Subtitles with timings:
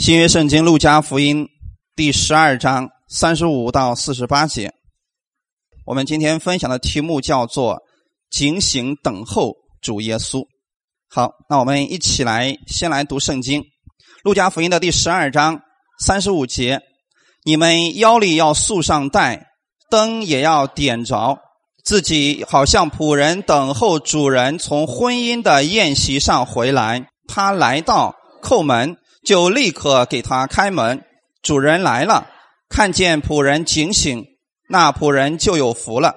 [0.00, 1.46] 新约圣经路加福音
[1.94, 4.72] 第十二章三十五到四十八节，
[5.84, 7.82] 我们今天分享的题目叫做
[8.32, 9.52] “警醒等候
[9.82, 10.42] 主耶稣”。
[11.06, 13.62] 好，那我们一起来先来读圣经，
[14.24, 15.60] 路加福音的第十二章
[15.98, 16.80] 三十五节
[17.44, 19.48] ：“你们腰里要束上带，
[19.90, 21.38] 灯也要点着，
[21.84, 27.06] 自己好像仆人等候主人从婚姻的宴席上回来。
[27.28, 31.04] 他来到，叩门。”就立刻给他开门。
[31.42, 32.26] 主人来了，
[32.68, 34.24] 看见仆人警醒，
[34.68, 36.16] 那仆人就有福了。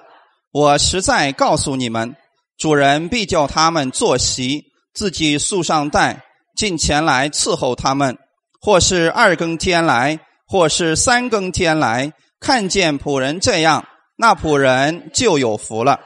[0.52, 2.14] 我实在告诉你们，
[2.56, 6.22] 主人必叫他们坐席，自己束上带，
[6.56, 8.16] 进前来伺候他们。
[8.60, 13.86] 或是二更天来，或是三更天来，看见仆人这样，
[14.16, 16.00] 那仆人就有福了。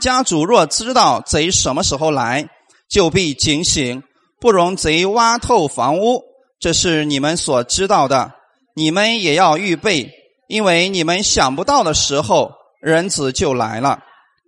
[0.00, 2.48] 家主若知道贼什么时候来，
[2.88, 4.02] 就必警醒。
[4.40, 6.22] 不容贼挖透房屋，
[6.58, 8.32] 这是你们所知道的。
[8.74, 10.10] 你们也要预备，
[10.48, 14.00] 因为你们想不到的时候，人子就来了。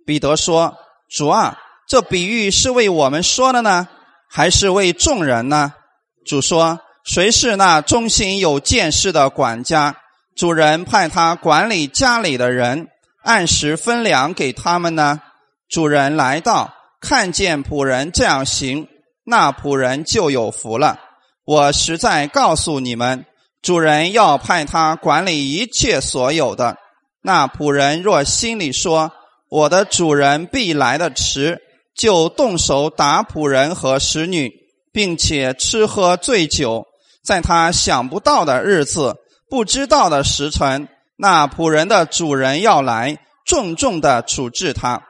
[0.05, 0.77] 彼得说
[1.09, 3.87] ：“主啊，这比喻是为我们说的呢，
[4.29, 5.73] 还是为众人呢？”
[6.25, 9.95] 主说：“谁是那忠心有见识的管家？
[10.35, 12.87] 主人派他管理家里的人，
[13.23, 15.19] 按时分粮给他们呢。
[15.67, 18.87] 主人来到，看见仆人这样行。”
[19.29, 20.99] 那仆人就有福了。
[21.45, 23.27] 我实在告诉你们，
[23.61, 26.77] 主人要派他管理一切所有的。
[27.21, 29.11] 那仆人若心里说
[29.47, 31.61] ：“我的主人必来的迟”，
[31.93, 34.51] 就动手打仆人和使女，
[34.91, 36.87] 并且吃喝醉酒，
[37.23, 39.15] 在他想不到的日子、
[39.47, 45.03] 不知道的时辰，那仆人的主人要来，重重的处置他，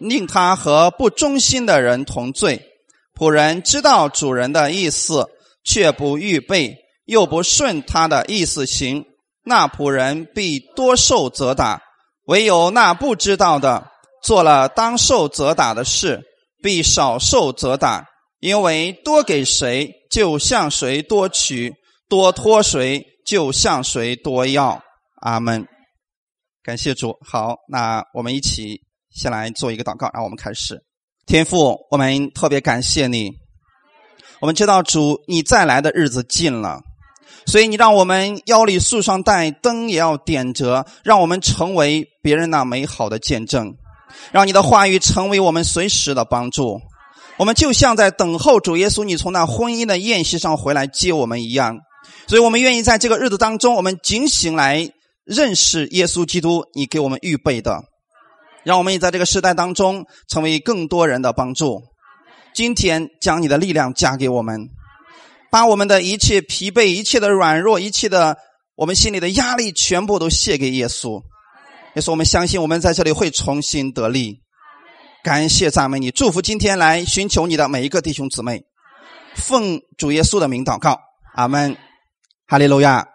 [0.00, 2.70] 令他和不忠心的人同罪。
[3.14, 5.26] 仆人知道主人的意思，
[5.64, 9.04] 却不预备，又不顺他的意思行，
[9.44, 11.78] 那仆人必多受责打；
[12.26, 13.90] 唯有那不知道的，
[14.22, 16.22] 做了当受责打的事，
[16.62, 18.06] 必少受责打。
[18.40, 21.70] 因为多给谁，就向谁多取；
[22.10, 24.82] 多托谁，就向谁多要。
[25.22, 25.66] 阿门。
[26.62, 27.16] 感谢主。
[27.22, 30.78] 好，那我们一起先来做一个祷告，让我们开始。
[31.26, 33.32] 天父，我们特别感谢你。
[34.40, 36.80] 我们知道主你再来的日子近了，
[37.46, 43.74] 所以你让我们腰里束上带，灯也要点着，让我们成为别人那美好的见证，
[44.32, 46.78] 让你的话语成为我们随时的帮助。
[47.38, 51.78] 我们就像在等候主耶稣你从那婚姻的宴席上回来接我们一样，
[52.26, 54.90] 所以我们愿意在这个日子当中，我们警醒来
[55.24, 57.82] 认识耶稣基督，你给我们预备的。
[58.64, 61.82] 让我们也在这个时代当中成为更多人的帮助。
[62.54, 64.68] 今天将你的力量加给我们，
[65.50, 68.36] 把我们的一切疲惫、一切的软弱、一切的
[68.76, 71.20] 我们心里的压力，全部都卸给耶稣。
[71.94, 74.40] 耶稣，我们相信我们在这里会重新得力。
[75.22, 78.62] 感谢赞美你，祝福今天来寻求你的每一个弟兄姊妹。
[79.34, 80.98] 奉主耶稣的名祷告，
[81.34, 81.76] 阿门。
[82.46, 83.06] 哈利路亚。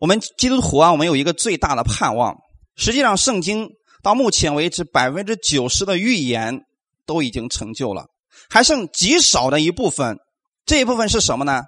[0.00, 2.34] 我们基督徒啊，我们有一个最大的盼望。
[2.76, 3.70] 实际上，圣经。
[4.04, 6.60] 到目前为止，百分之九十的预言
[7.06, 8.04] 都已经成就了，
[8.50, 10.18] 还剩极少的一部分。
[10.66, 11.62] 这一部分是什么呢？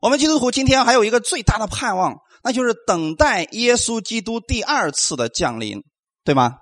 [0.00, 5.82] 我们基督徒今天还有一个最大的盼望，那就是等待耶稣基督第二次的降临，
[6.24, 6.54] 对吗？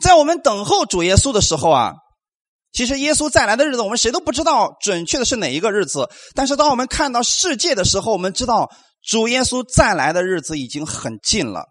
[0.00, 1.92] 在我们等候主耶稣的时候啊，
[2.72, 6.08] 其实耶稣再来的日子，我们谁都不知道准确的是哪一个日子。
[6.34, 8.70] 但是当我们看到世界的时候，我们知道
[9.02, 11.66] 主耶稣再来的日子已经很近了。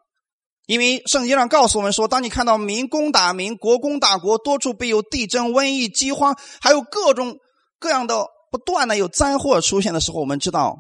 [0.67, 7.38] 因为圣经上告诉我们说，当你看到民攻打民、国攻打国，多处必有地震、瘟疫、饥荒，还有各种
[7.79, 10.77] 各样的不断的有灾祸出现的时候，我们知道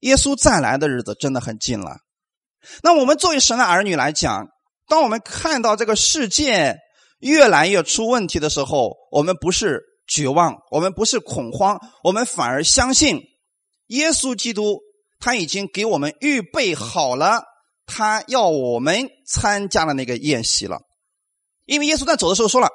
[0.00, 1.98] 耶稣再来的日子真的很近了。
[2.82, 4.48] 那我们作为神的儿女来讲，
[4.88, 6.76] 当我们看到这个世界
[7.20, 13.22] 越来越出问题的时候，我们不是绝望，我们不是恐慌，我们反而相信
[13.86, 14.80] 耶稣基督
[15.18, 17.44] 他已经给我们预备好了。
[17.92, 20.78] 他要我们参加了那个宴席了，
[21.66, 22.68] 因为耶稣在走的时候说了：“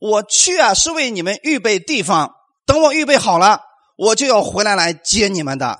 [0.00, 2.32] 我去啊，是为你们预备地方。
[2.66, 3.60] 等我预备好了，
[3.96, 5.78] 我就要回来来接你们的，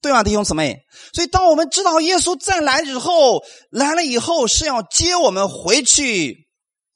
[0.00, 0.78] 对吗，弟兄姊妹？
[1.12, 6.48] 所以，当我们知道耶稣再来之后，来了以后是要接我们回去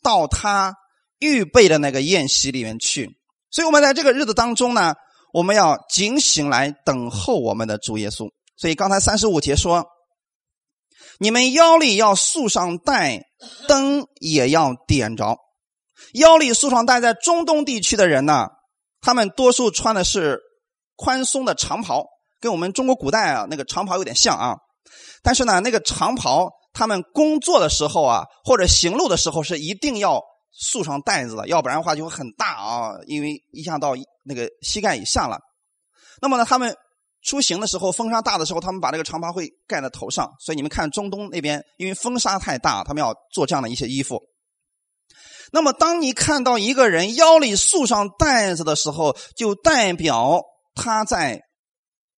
[0.03, 0.75] 到他
[1.19, 3.11] 预备的那个宴席里面去。
[3.51, 4.95] 所以，我们在这个日子当中呢，
[5.33, 8.29] 我们要警醒来等候我们的主耶稣。
[8.57, 9.87] 所以，刚才三十五节说。
[11.19, 13.21] 你们腰里要束上带，
[13.69, 15.37] 灯也要点着。
[16.15, 18.49] 腰里束上带，在中东地区的人呢，
[19.01, 20.41] 他们多数穿的是
[20.97, 22.05] 宽松的长袍，
[22.41, 24.57] 跟我们中国古代啊那个长袍有点像啊。
[25.23, 30.21] 但是呢，那个长袍他们工作的时候啊，或者行路的时候是一定要
[30.53, 33.95] 束上带子的，要不然的话就会很大啊，因为一下到
[34.25, 35.39] 那个膝盖以下了。
[36.21, 36.77] 那么呢，他们
[37.23, 40.29] 出行的时候，风沙大的时候，他们把这个长袍会盖在头上。
[40.41, 44.21] 所以你们看中东那边，因为风沙太大，他们要做这样的一些衣服。
[45.53, 50.41] 那么，当你看到一个人腰里束上带子的时候，就代表
[50.75, 51.43] 他在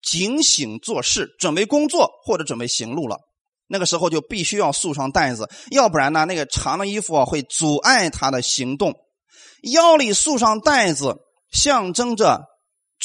[0.02, 3.18] 警醒做事，准备工作或者准备行路了。
[3.66, 8.94] 那个时候就必须要束上带子，要不然呢，那个长的衣服啊会阻碍他的行动。
[9.72, 11.16] 腰里束上带子，
[11.50, 12.42] 象征着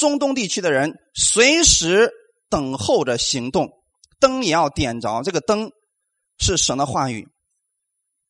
[0.00, 2.10] 中东地区的人随时
[2.48, 3.68] 等候着行动，
[4.18, 5.20] 灯也要点着。
[5.22, 5.70] 这个灯
[6.38, 7.28] 是神的话语。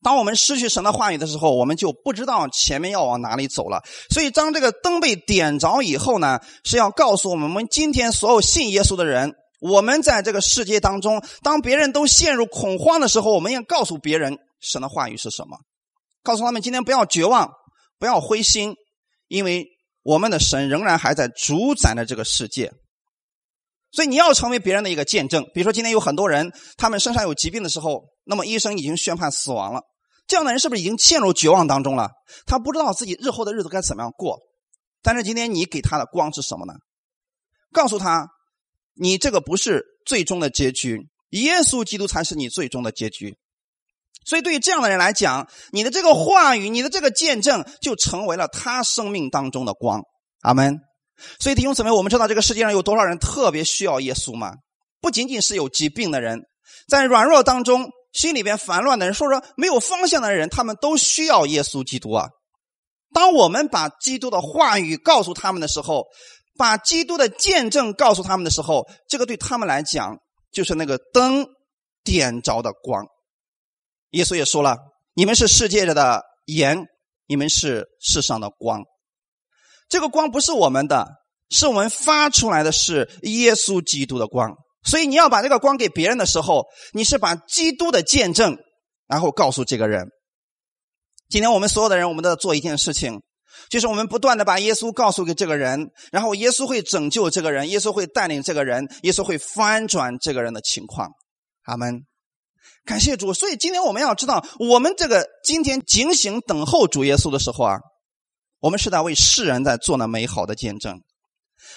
[0.03, 3.83] 当我们失去神的话语的时候，我们就不知道前面要往哪里走了。
[4.11, 15.59] 所以，当这个灯被点着以后呢，是要告诉我们：我们今天所有信耶稣的人，我们在这个世界当中，当别人都陷入恐慌的时候，我们要告诉别人神的话语是什么，
[16.23, 17.53] 告诉他们今天不要绝望，
[17.99, 18.75] 不要灰心，
[19.29, 19.69] 因为
[20.11, 22.73] 我们的神仍然还在主宰着这个世界。
[23.93, 25.45] 所以，你要成为别人的一个见证。
[25.55, 29.83] 比如说，今天有很多人，他们身上有疾病的时候，那么医生已经宣判死亡了。
[30.27, 32.11] 这样的人是不是已经陷入绝望当中了？
[32.45, 34.41] 他不知道自己日后的日子该怎么样过。
[35.03, 36.75] 但是今天你给他的光是什么呢？
[37.73, 38.27] 告诉他，
[38.95, 43.37] 你这个不是最终的结局，耶稣基督才是你最终的结局。
[44.25, 50.03] 所以对于这样的人来讲，你的这个话语，你的这个见证，就成为了他生命当中的光。
[50.43, 50.79] 阿门。
[51.39, 54.53] 所以弟兄姊妹，我们知道这个世界上有多少人特别需要耶稣吗？
[55.01, 56.41] 不仅仅是有疾病的人，
[56.89, 57.91] 在软弱当中。
[58.13, 62.27] 心里边烦乱的人，说说没有方向的人，他们都需要耶稣基督啊。
[63.15, 66.07] 当我们把基督的话语告诉他们的时候，
[66.59, 70.17] 把基督的见证告诉他们的时候，这个对他们来讲
[70.51, 71.47] 就是那个灯
[72.03, 73.07] 点着的光。
[74.11, 74.77] 耶稣也说了
[75.15, 76.87] ：“你们是世界的盐，
[77.27, 78.83] 你们是世上的光。
[79.89, 81.07] 这个光不是我们的，
[81.49, 86.65] 是我们发出来的是耶稣基督的光。”所以你要把这个光给别人的时候，
[86.95, 88.57] 你是把基督的见证，
[89.07, 90.09] 然后告诉这个人。
[91.29, 93.21] 今天我们所有的人，我们都要做一件事情，
[93.69, 101.11] 就是我们不断的把耶稣告诉给这个人，然后耶稣会拯救这个人，耶稣会带领这个人，耶稣会翻转这个人的情况。
[101.65, 102.07] 阿门，
[102.85, 103.33] 感谢主。
[103.35, 107.79] 所以今天我们要知道，我们这个今天警醒等候主耶稣的时候啊，
[108.61, 111.01] 我们是在为世人在做那美好的见证。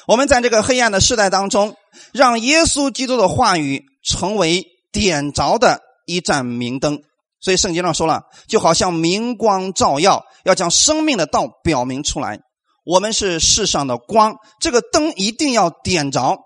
[0.08, 1.76] 我们在这个黑暗的时代当中，
[2.14, 7.02] 让耶稣基督的话语成为点着的一盏明灯。
[7.40, 12.40] 所以圣经上说了，就好像明光照耀，要将生命的道表明出来。
[12.86, 16.38] 我们是世上的光，这个灯一定要点着，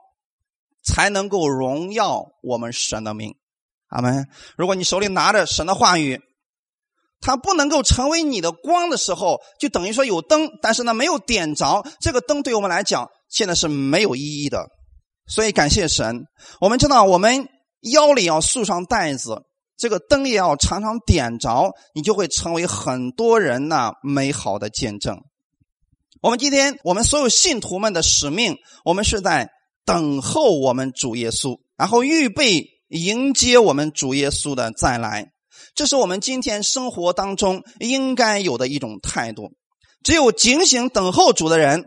[0.83, 3.36] 才能够荣耀我们神的名。
[3.89, 4.27] 阿门。
[4.57, 6.19] 如果你手里拿着神的话语，
[7.19, 11.83] 它不能够成为你的光的时候，就等于说有灯，但是呢没有点着。
[11.99, 13.09] 这个灯对我们来讲。
[13.29, 14.69] 现在是没有意义的，
[15.25, 16.23] 所以感谢神。
[16.61, 17.49] 我们知道，我们
[17.91, 19.41] 腰里要束上带子，
[19.75, 25.19] 这个灯也要常常点着，你就会成为很多人那美好的见证。
[26.21, 28.55] 我们今天，我们所有信徒们的使命，
[28.85, 29.49] 我们是在
[29.83, 35.27] 等候我们主耶稣，然后预备迎接我们主耶稣的再来。
[35.75, 39.51] 这是我们今天生活当中应该有的一种态度。
[40.03, 41.85] 只有警醒等候主的人。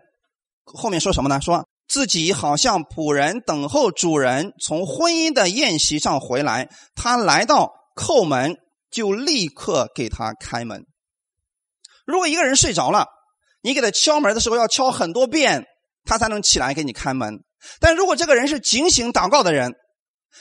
[0.65, 1.41] 后面说什么呢？
[1.41, 8.57] 说自己好像仆人等候主人从婚姻的宴席上回来，他来到叩门，
[8.89, 10.85] 就立刻给他开门。
[12.07, 13.07] 如果一个人睡着了，
[13.63, 15.65] 你给他敲门的时候要敲很多遍，
[16.05, 17.41] 他才能起来给你开门。
[17.81, 19.73] 但如果这个人是警醒祷告的人，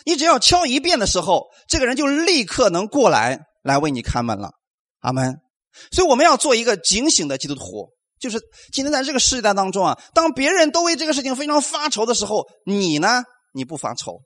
[0.05, 4.51] 你只要敲一遍的时候，这个人就立刻能过来来为你开门了。
[4.99, 5.37] 阿门。
[5.91, 7.89] 所以我们要做一个警醒的基督徒。
[8.19, 8.37] 就是
[8.73, 14.19] 今天在这个时代当中啊，当别人都为这个事情非常发愁的时候，你呢，你不发愁。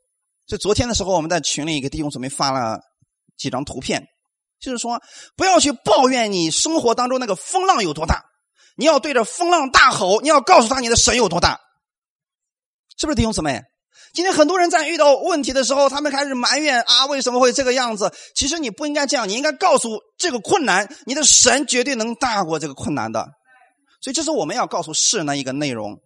[0.47, 2.79] 所以昨天的时候，我们在群里给弟兄姊妹发了
[3.37, 4.03] 几张图片，
[4.59, 4.99] 就是说
[5.35, 8.23] 不要去抱怨你生活当中那个风浪有多大，
[8.77, 11.59] 你要对着风浪大吼，你要告诉他你的神有多大，
[12.97, 13.61] 是不是弟兄姊妹？
[14.13, 18.13] 今天很多人在遇到问题的时候，他们开始埋怨啊，为什么会这个样子？
[18.35, 19.89] 其实你不应该这样，你应该告诉
[20.19, 23.27] 这个困难，你的神绝对能大过这个困难的。
[24.01, 25.97] 所以，这是我们要告诉世人的一个内容，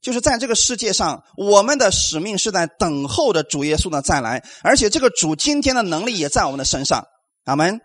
[0.00, 7.04] 就是在这个世界上，我们的使命是在等候着主耶稣的再来，而且这个主今天的能力也在我们的身上。
[7.44, 7.80] 阿门。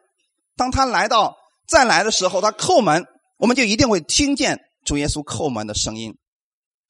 [0.56, 1.36] 当他来到
[1.68, 3.04] 再来的时候，他叩门，
[3.38, 6.14] 我们就一定会听见主耶稣叩门的声音。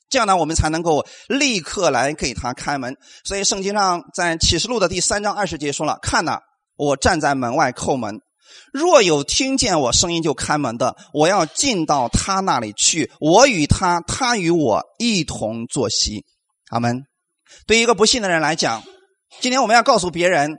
[0.10, 2.96] 这样呢，我们才能够立刻来给他开门。
[3.24, 6.40] 所以圣经上在启示录的第三章二十节说了：“看呐，
[6.78, 8.20] 我站在门外叩门，
[8.72, 16.24] 若有听见我声音就开门的，我要进到他那里去，我与他，他与我一同坐席。”
[16.70, 17.04] 阿门。
[17.68, 18.84] 对于一个不信的人来讲，
[19.42, 20.58] 今天我们要告诉别人：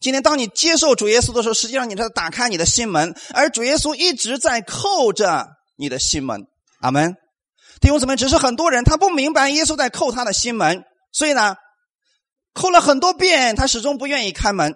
[0.00, 6.46] 今天当你接受主耶稣的时候，实际上你在打开你的心门，而主耶稣一直在扣着你的心门。
[6.80, 7.14] 阿门。
[7.80, 11.56] 弟兄姊妹，只是很多人他不明白耶稣在扣他的心门，所以呢，
[12.52, 14.74] 扣了很多遍，他始终不愿意开门。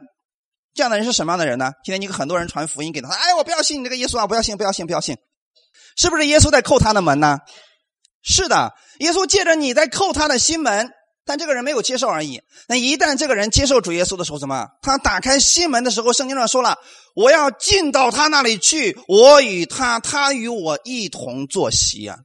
[0.75, 1.71] 这样的人是什么样的人呢？
[1.85, 5.17] 今天你很多人传福音给他，哎，我不要信你这个耶稣啊，不要信，不要信，不要信，
[5.97, 7.39] 是不是耶稣在扣他的门呢？
[8.23, 10.91] 是的，耶稣借着你在扣他的心门，
[11.27, 12.41] 但这个人没有接受而已。
[12.69, 14.67] 那一旦这个人接受主耶稣的时候，怎么？
[14.81, 16.79] 他打开心门的时候，圣经上说了
[17.15, 22.17] ：“我要进到他那里去，我与他，他与我一同坐席呀。”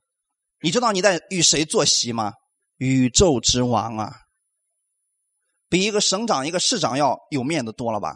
[0.62, 2.34] 你知道你在与谁坐席吗？
[2.78, 4.14] 宇宙之王啊，
[5.68, 8.16] 比一个省长、一个市长要有面子多了吧？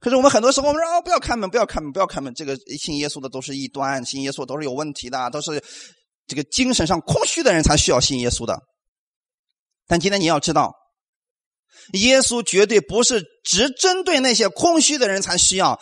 [0.00, 2.32] 可是我们很多时候，我们说啊，不要开门，不要开门，不要开门。
[2.34, 5.62] 这个信耶稣的都是异端，信耶稣都是有问题的，都是
[6.26, 8.58] 这个精神上空虚的人才需要信耶稣的。
[9.86, 10.72] 但今天你要知道，
[11.92, 15.78] 耶稣绝对不是只针对那些空虚的人才需要，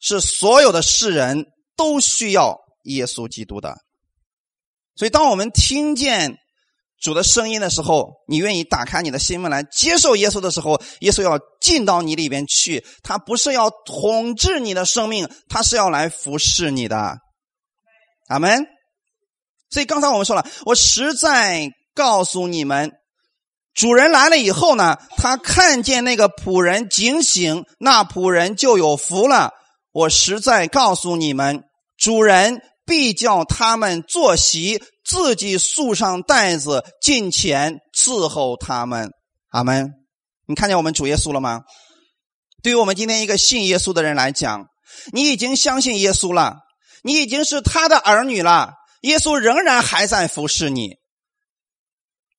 [0.00, 1.46] 是所有的世人
[1.76, 3.74] 都需要耶稣基督的。
[4.96, 6.36] 所以，当我们听见
[7.00, 12.86] 主的声音的时候，你愿意打开你的心门来接受耶稣的时候，耶稣要进到你里边去。
[13.02, 17.18] 他不是要统治你的生命，他是要来服侍你的。
[18.28, 18.64] 阿门。
[19.68, 22.92] 所以刚才我们说了，我实在告诉你们，
[23.74, 29.50] 主人来了以后呢，他看见那个仆人警醒，那仆人就有福了。
[29.92, 31.64] 我实在告诉你们，
[31.98, 32.62] 主人。
[32.84, 39.10] 必叫他们坐席，自己束上带子，进前伺候他们。
[39.50, 39.92] 阿门。
[40.46, 41.62] 你看见我们主耶稣了吗？
[42.62, 44.66] 对于我们今天一个信耶稣的人来讲，
[45.12, 46.56] 你已经相信耶稣了，
[47.02, 48.72] 你已经是他的儿女了。
[49.02, 50.96] 耶稣仍然还在服侍你，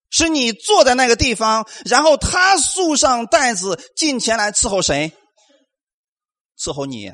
[0.10, 5.12] 是你坐在那个地方，然后他束上带子进前来伺候谁？
[6.60, 7.12] 伺候你。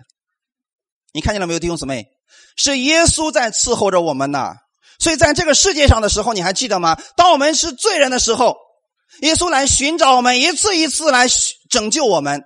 [1.14, 2.06] 你看见了没有，弟兄姊妹？
[2.58, 4.54] 是耶稣在伺候着我们呢，
[5.00, 7.00] 所以在这个世界上的时候，你还记得吗？
[7.16, 8.56] 当我们是罪人的时候，
[9.22, 11.28] 耶稣来寻找我们，一次一次来
[11.70, 12.44] 拯救我们。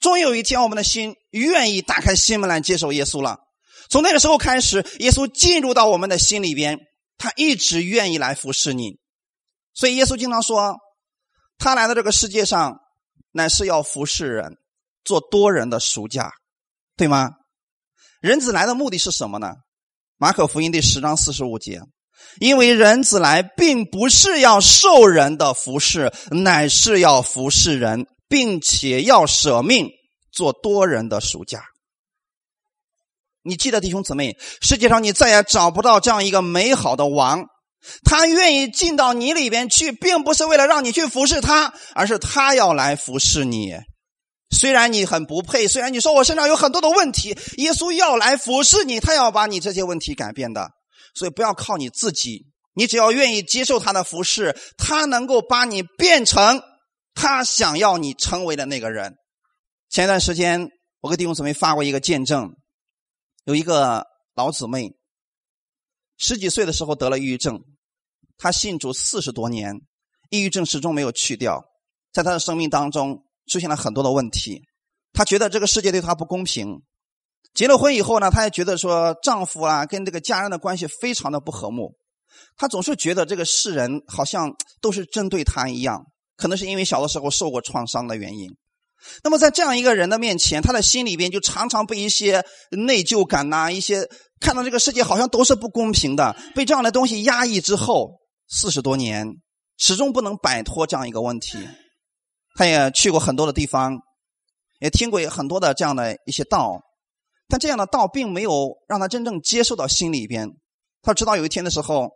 [0.00, 3.38] 终有一天，我们的心愿意打开心门来接受耶稣了。
[3.88, 6.78] 从那个时候开始，耶稣进入到我们的心里边，
[7.18, 8.98] 他一直愿意来服侍你。
[9.74, 10.76] 所以耶稣经常说，
[11.58, 12.80] 他来到这个世界上，
[13.30, 14.56] 乃是要服侍人，
[15.04, 16.32] 做多人的赎价，
[16.96, 17.30] 对吗？
[18.22, 19.48] 人子来的目的是什么呢？
[20.16, 21.80] 马可福音第十章四十五节，
[22.38, 29.88] 因为人子来并不是要受人的服侍，乃是要服侍人，并且要舍命
[30.30, 31.64] 做多人的赎价。
[33.42, 37.46] 你记得弟兄姊妹，世界上你再也找不到这样一个美好的王，
[38.04, 43.74] 他愿意进到你里边去，并不是为了让你去服侍他，而是他要来服侍你。
[44.52, 50.70] 虽然你很不配，虽然你说我身上有很多的问题，耶稣要来服侍你，他要把你这些问题改变的。
[51.14, 56.62] 所以不要靠你自己，你只要愿意接受他的服侍，他能够把你变成
[57.14, 59.16] 他想要你成为的那个人。
[59.88, 60.68] 前一段时间，
[61.00, 62.54] 我给弟兄姊妹发过一个见证，
[63.44, 64.92] 有一个老姊妹，
[66.18, 67.58] 十几岁的时候得了抑郁症，
[68.38, 69.80] 她信主四十多年，
[70.30, 71.64] 抑郁症始终没有去掉，
[72.12, 73.24] 在她的生命当中。
[73.46, 74.62] 出现了很多的问题，
[75.12, 76.82] 她觉得这个世界对她不公平。
[77.54, 81.94] 结了婚以后呢，她也觉得说丈夫啊跟这个家人的关系非常的不和睦。
[82.56, 86.06] 她总是觉得这个世人好像都是针对她一样，
[86.36, 88.48] 可能是因为小的时候受过创伤的原因。
[89.24, 94.08] 那么在这样一个人的面前，他的心里边就常常被一些内疚感呐，一些
[94.38, 99.26] 看到这个世界好像都是不公平的，被这样的东西压抑之后，四十多年
[99.76, 101.58] 始终不能摆脱这样一个问题。
[102.54, 103.98] 他也去过很多的地方，
[104.80, 106.80] 也听过很多的这样的一些道，
[107.48, 110.48] 但这样的道并没有让他真正接受到心里边。
[111.02, 112.10] 他直到有一天的时候，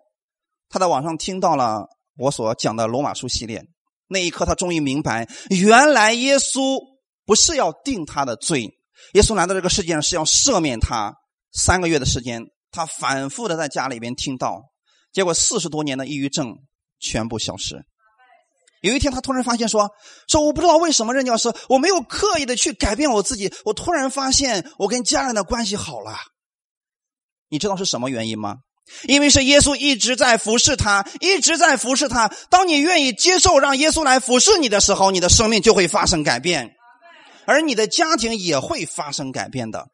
[0.69, 3.65] 他在网上听到了我所讲的罗马书系列，
[4.09, 6.81] 那一刻他终于明白，原来耶稣
[7.25, 8.69] 不是要定他的罪，
[9.15, 11.15] 耶稣来到这个世界上是要赦免他。
[11.53, 14.63] 三个月的时间，他反复的在家里边听到，
[15.13, 16.55] 结果四十多年的抑郁症
[17.01, 17.83] 全部消失。
[18.83, 19.91] 有一天，他突然发现说
[20.29, 26.15] ：“说我不知道为什么任教师，我没有刻意的去改变我自己，我突然发现我跟家人的关系好了。
[27.49, 28.57] 你知道是什么原因吗？
[29.09, 32.33] 因为是耶稣一直在服侍他，一直在服侍他。
[32.51, 36.71] 当你愿意接受让耶稣来服侍你的时候，你的生命就会发生改变，
[37.47, 39.87] 而你的家庭也会发生改变的。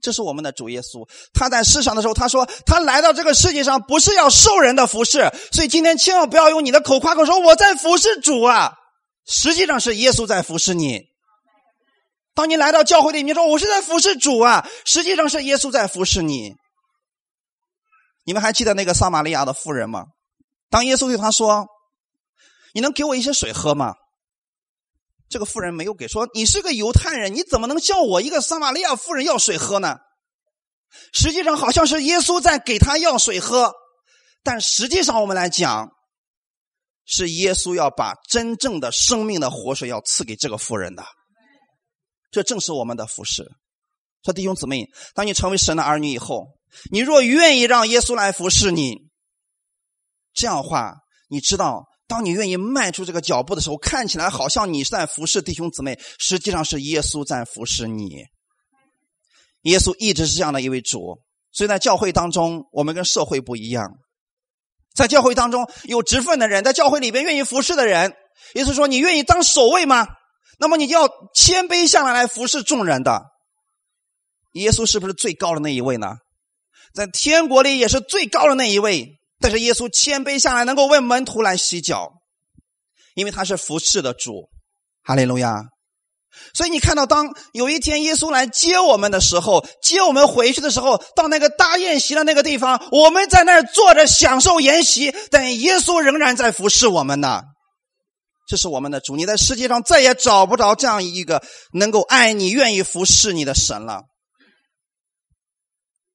[0.00, 8.74] 这是我们的主耶稣，他在世上的时候，他说他来到这个世界上不是要受人的服侍，所以今天千万不要用你的口夸口说我在服侍主啊，
[9.26, 11.02] 实际上是耶稣在服侍你。
[12.34, 16.54] 当你来到教会里，你说我是在服侍主啊，实际上是耶稣在服侍你。
[18.24, 20.04] 你们还记得那个撒玛利亚的妇人吗？
[20.70, 21.66] 当耶稣对他说
[22.74, 23.94] ：“你能给我一些水喝吗？”
[25.28, 29.96] 这个妇人没有给，说：“你是个犹太人，你怎么能叫我一个撒玛利亚妇人要水喝呢？”
[31.12, 33.72] 实际上好像是耶稣在给他要水喝，
[34.42, 35.90] 但实际上我们来讲，
[37.04, 41.04] 是耶稣要把真正的生命的活水要赐给这个妇人的。
[42.30, 43.46] 这正是我们的服饰。
[44.24, 46.46] 说弟兄姊妹，当你成为神的儿女以后。
[46.92, 48.98] 你若愿意让耶稣来服侍你，
[50.34, 50.96] 这样的话，
[51.30, 58.24] 你知道，当你愿意迈出这个脚步的时候，看起来好像你是在服侍弟兄姊妹，实际上是耶稣在服侍你。
[59.62, 61.20] 耶稣一直是这样的一位主，
[61.52, 63.90] 所以在教会当中，我们跟社会不一样，
[64.94, 68.14] 在教会当中有职分的人，在教会里边愿意服侍的人，
[68.54, 70.06] 耶稣说：“你愿意当守卫吗？
[70.58, 73.22] 那么你就要谦卑下来来服侍众人的。”
[74.54, 76.16] 耶稣是不是最高的那一位呢？
[76.94, 82.12] 在天国里也是最高的那一位，但是耶稣谦卑下来，能够为门徒来洗脚，
[83.14, 84.48] 因为他是服侍的主，
[85.02, 85.62] 哈利路亚。
[86.54, 97.42] 所以你看到，当有一天耶稣来接我们的时候，接我们回去的时候，到那个大宴席的那个地方，我们在那儿坐着享受筵席，但耶稣仍然在服侍我们呢。
[98.46, 101.42] 这是我们的主，你在世界上再也找不着这样一个
[101.72, 104.02] 能够爱你、愿意服侍你的神了。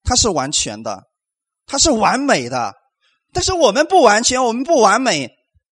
[0.03, 1.03] 他是完全的，
[1.65, 2.73] 他是完美的，
[3.33, 5.29] 但是我们不完全，我们不完美。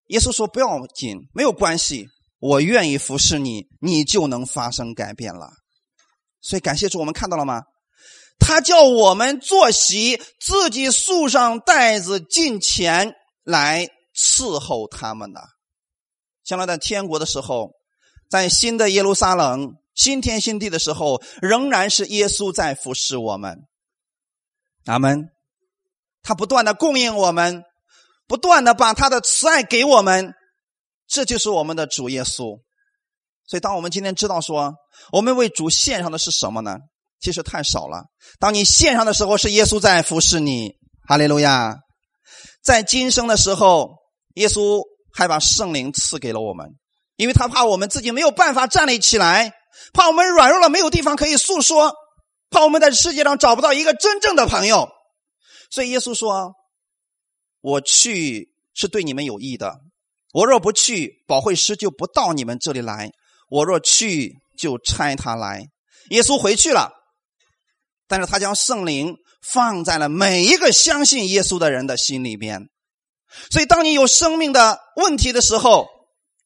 [0.07, 2.07] 耶稣说：“不要紧，没有关系，
[2.39, 5.49] 我愿意服侍你，你就能发生改变了。”
[6.41, 7.61] 所以感谢主，我们看到了吗？
[8.39, 15.41] 他叫我们坐席，自己束上带子进前来伺候他们的。
[16.43, 17.69] 将来在天国的时候，
[18.29, 23.59] 在新的耶路撒冷、新天新地的时候，仍然是耶稣在服侍我们。
[24.85, 25.29] 阿门，
[26.23, 27.63] 他不断的供应我们，
[28.27, 30.33] 不断的把他的慈爱给我们，
[31.07, 32.59] 这就是我们的主耶稣。
[33.47, 34.73] 所以，当我们今天知道说，
[35.11, 36.77] 我们为主献上的是什么呢？
[37.19, 38.05] 其实太少了。
[38.39, 40.71] 当你献上的时候，是耶稣在服侍你。
[41.07, 41.75] 哈利路亚！
[42.63, 43.89] 在今生的时候，
[44.35, 44.81] 耶稣
[45.13, 46.67] 还把圣灵赐给了我们，
[47.17, 49.51] 因为他怕我们自己没有办法站立起来，
[49.93, 51.93] 怕我们软弱了没有地方可以诉说。
[52.49, 54.89] 怕我们在世界上找不到一个真正的朋友，
[55.71, 56.53] 所以耶稣说
[57.61, 59.79] ：“我去是对你们有益的。
[60.33, 63.09] 我若不去，保惠师就不到你们这里来；
[63.49, 65.65] 我若去，就差他来。”
[66.11, 66.91] 耶稣回去了，
[68.07, 72.67] 但是他将圣灵放在了每一个相信耶稣的人的心里边。
[73.49, 75.87] 所以，当你有生命的问题的时候，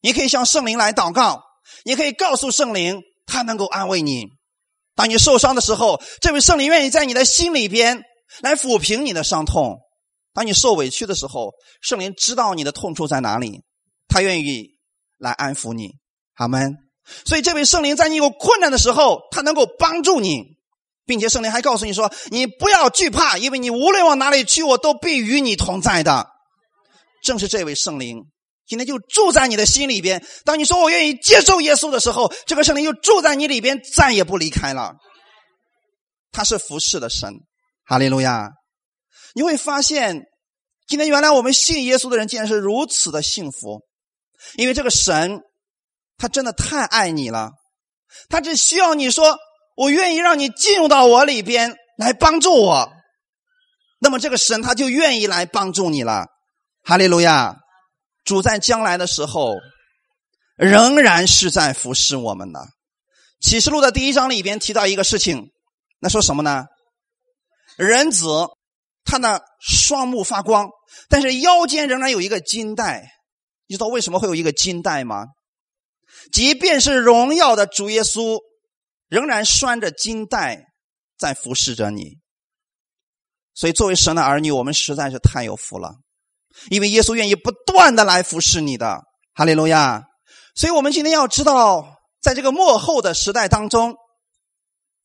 [0.02, 1.42] 你可以向圣灵来祷告，
[1.84, 4.28] 你可以告诉圣灵，他能够安慰你。
[4.94, 8.04] 当你受伤的时候，这位圣灵愿意在你的心里边
[8.42, 9.76] 来抚平你的伤痛；
[10.34, 13.62] 当你受委屈的时候，圣灵知道你的痛处在哪里，
[14.08, 14.76] 他愿意
[15.18, 15.92] 来安抚你。
[16.34, 16.76] 好门。
[17.26, 20.58] 所以，这位圣灵在你有困难的时候，他能够帮助你，
[21.06, 26.28] 并且圣灵还告诉你说：“你不要惧怕，因为你无论往哪里去，我都必与你同在的。”
[27.24, 28.24] 正是这位圣灵。
[28.66, 30.26] 今天就住在你的心里边。
[30.44, 34.96] 当你说我愿意接受耶稣的时候，这个圣灵就住在你里边，再也不离开了。
[36.32, 37.32] 他是服侍的神，
[37.86, 38.50] 哈利路亚！
[39.36, 40.24] 你会发现，
[40.88, 43.82] 今天原来我们信耶稣的人竟然是如此的幸福，
[44.56, 45.41] 因为这个神，
[46.17, 47.52] 他真的太爱你了。
[48.30, 49.38] 他只需要你说
[49.76, 52.91] 我愿意让你进入到我里边来帮助我，
[54.00, 56.26] 那么这个神他就愿意来帮助你了，
[56.84, 57.58] 哈利路亚！
[58.24, 59.54] 主在将来的时候，
[60.58, 62.60] 仍然是在服侍我们的。
[63.41, 65.52] 启示录的第一章里边提到一个事情，
[66.00, 66.65] 那说什么呢？
[67.78, 68.28] 人子
[69.04, 70.70] 他那双目发光，
[71.10, 73.12] 但是腰间仍然有一个金带。
[73.68, 75.26] 你知道为什么会有一个金带吗？
[76.32, 78.40] 即便是荣耀的主耶稣，
[79.08, 80.66] 仍然拴着金带
[81.18, 82.18] 在服侍着你。
[83.54, 85.96] 所以，作为神的儿女，我们实在是太有福了。
[86.70, 89.02] 因为耶稣愿意不断的来服侍你的，
[89.34, 90.04] 哈利路亚！
[90.56, 93.96] 所以我们今天要知道，在这个幕后的时代当中，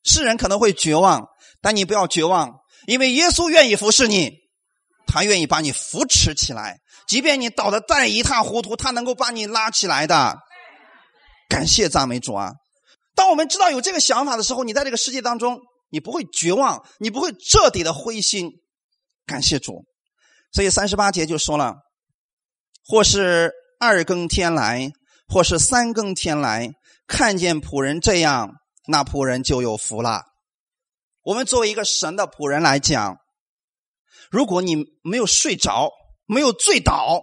[0.04, 1.26] 世人可能会绝望，
[1.60, 4.40] 但你不要绝望，因为耶稣愿意服侍你。
[5.12, 10.38] 他愿意把你扶持起来，即便你倒的再一塌糊涂，他能够把你拉起来的。
[11.48, 12.52] 感谢赞美主啊！
[13.16, 15.58] 当我们知道有这个想法的时候，你在这个世界当中，
[15.90, 18.52] 你不会绝望，你不会彻底的灰心。
[19.26, 19.84] 感谢主，
[20.52, 21.74] 所以三十八节就说了，
[22.86, 24.92] 或是二更天来，
[25.26, 26.70] 或是三更天来，
[27.08, 28.48] 看见仆人这样，
[28.86, 30.22] 那仆人就有福了。
[31.30, 33.16] 我们作为一个神的仆人来讲。
[34.32, 35.92] 如果你没有睡着，
[36.26, 37.22] 没有醉倒，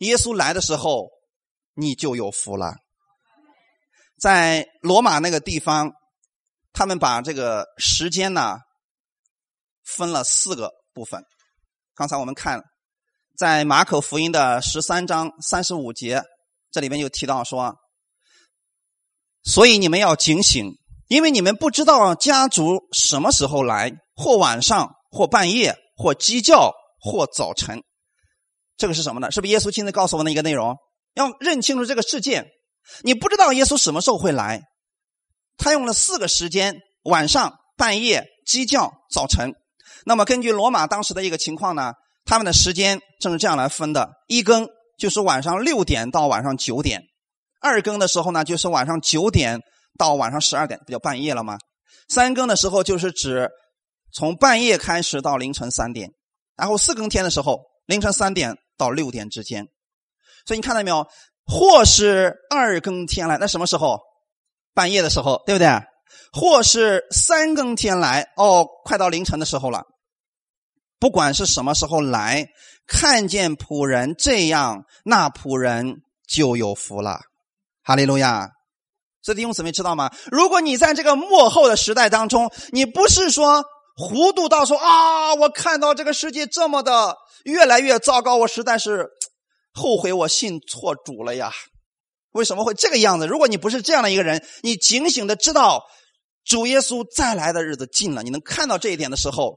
[0.00, 1.08] 耶稣来的时候，
[1.72, 2.74] 你就有福了。
[4.20, 5.90] 在罗马那个地方，
[6.74, 8.58] 他们把这个时间呢
[9.84, 11.24] 分了四个部分。
[11.94, 12.62] 刚才我们看，
[13.38, 16.22] 在马可福音的十三章三十五节，
[16.70, 17.74] 这里面就提到说
[19.44, 20.74] ：“所以你们要警醒，
[21.08, 27.82] 因为你们不知道家族什么时候来，或晚上，或半夜。”或鸡叫，或早晨，
[28.76, 29.30] 这个是什么呢？
[29.30, 30.76] 是不是耶稣亲自告诉我们的一个内容？
[31.14, 32.48] 要认清楚这个事件。
[33.00, 34.60] 你不知道耶稣什么时候会来，
[35.56, 39.54] 他用了四个时间：晚上、半夜、鸡叫、早晨。
[40.04, 41.94] 那么根据罗马当时的一个情况呢，
[42.26, 47.00] 他们的时间正是这样来分的：一更就是晚上六点到晚上九点；
[47.62, 49.62] 二更的时候呢，就是晚上九点
[49.96, 51.58] 到晚上十二点，不叫半夜了吗？
[52.08, 53.50] 三更的时候就是指。
[54.12, 56.10] 从半夜开始到凌晨三点，
[56.56, 59.66] 然后四更天的时候，凌晨三点到六点之间。
[60.46, 61.06] 所以你看到没有？
[61.44, 64.00] 或是二更天来，那什么时候？
[64.72, 65.68] 半夜的时候，对不对？
[66.32, 69.84] 或是三更天来，哦，快到凌晨的时候了。
[70.98, 72.46] 不管是什么时候来，
[72.86, 77.20] 看见仆人这样，那仆人就有福了。
[77.82, 78.50] 哈利路亚！
[79.26, 80.08] 这弟兄姊妹知道吗？
[80.30, 83.64] 如果你在这个幕后的时代当中，你不是说。
[83.98, 85.34] 糊涂到说啊！
[85.36, 89.08] 我看到这个世界这么的越来越糟糕，我实在是
[89.72, 91.50] 后悔我信错主了呀！
[92.32, 93.26] 为什么会这个样子？
[93.26, 95.82] 如果你不是这样的一个人，你警醒的知道
[96.44, 99.56] 主耶稣再来的日子近了，你能看到这一点的时候，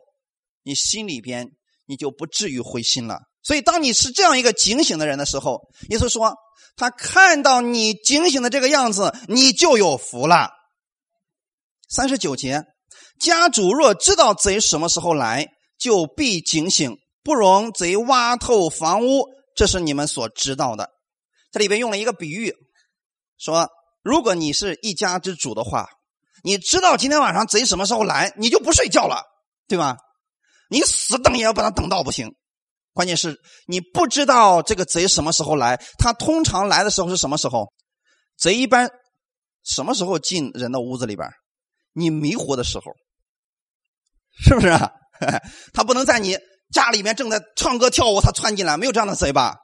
[0.64, 1.50] 你心里边
[1.86, 3.20] 你就不至于灰心了。
[3.42, 6.36] 所以，当你是这样一个警醒的人的时候，耶稣说
[6.76, 10.52] 他看到你警醒的这个样子，你就有福了。
[11.90, 12.64] 三十九节。
[13.20, 15.48] 家主若知道贼什么时候来，
[15.78, 19.26] 就必警醒，不容贼挖透房屋。
[19.56, 20.90] 这是你们所知道的。
[21.52, 22.54] 这里边用了一个比喻，
[23.38, 23.68] 说
[24.02, 25.90] 如果你是一家之主的话，
[26.44, 29.24] 你知道今天晚上贼什么时候来，你就不睡觉了，
[29.68, 29.98] 对吧？
[30.70, 32.34] 你死等也要把他等到不行。
[33.00, 33.34] 关键是
[33.66, 37.72] 你不知道这个贼什么时候来，他通常来的时候是什么时候？
[38.38, 38.90] 贼一般
[39.64, 41.26] 什么时候进人的屋子里边？
[41.94, 42.84] 你迷糊的时候。
[44.44, 44.92] 是不是啊？
[45.72, 46.38] 他不能在你
[46.74, 49.56] 家里面正在唱歌跳舞，他窜进来，没有这样的贼吧？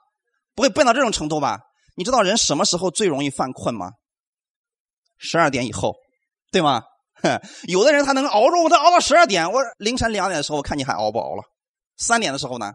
[0.56, 1.60] 不会笨到这种程度吧？
[1.98, 3.92] 你知道人什么时候最容易犯困吗？
[5.18, 5.94] 十二点以后，
[6.54, 6.84] 对吗？
[7.68, 11.44] 有的人他能熬着，他熬到十二点，我凌晨两点的时候，我看你还熬不熬了？
[11.98, 12.72] 三点的时候呢？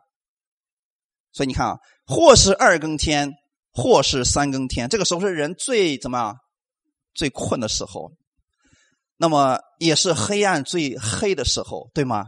[1.33, 3.33] 所以你看啊，或是二更天，
[3.73, 6.37] 或是三更天，这个时候是人最怎么样？
[7.15, 8.13] 最困的时候。
[9.17, 12.25] 那么也是黑暗最黑的时候，对吗？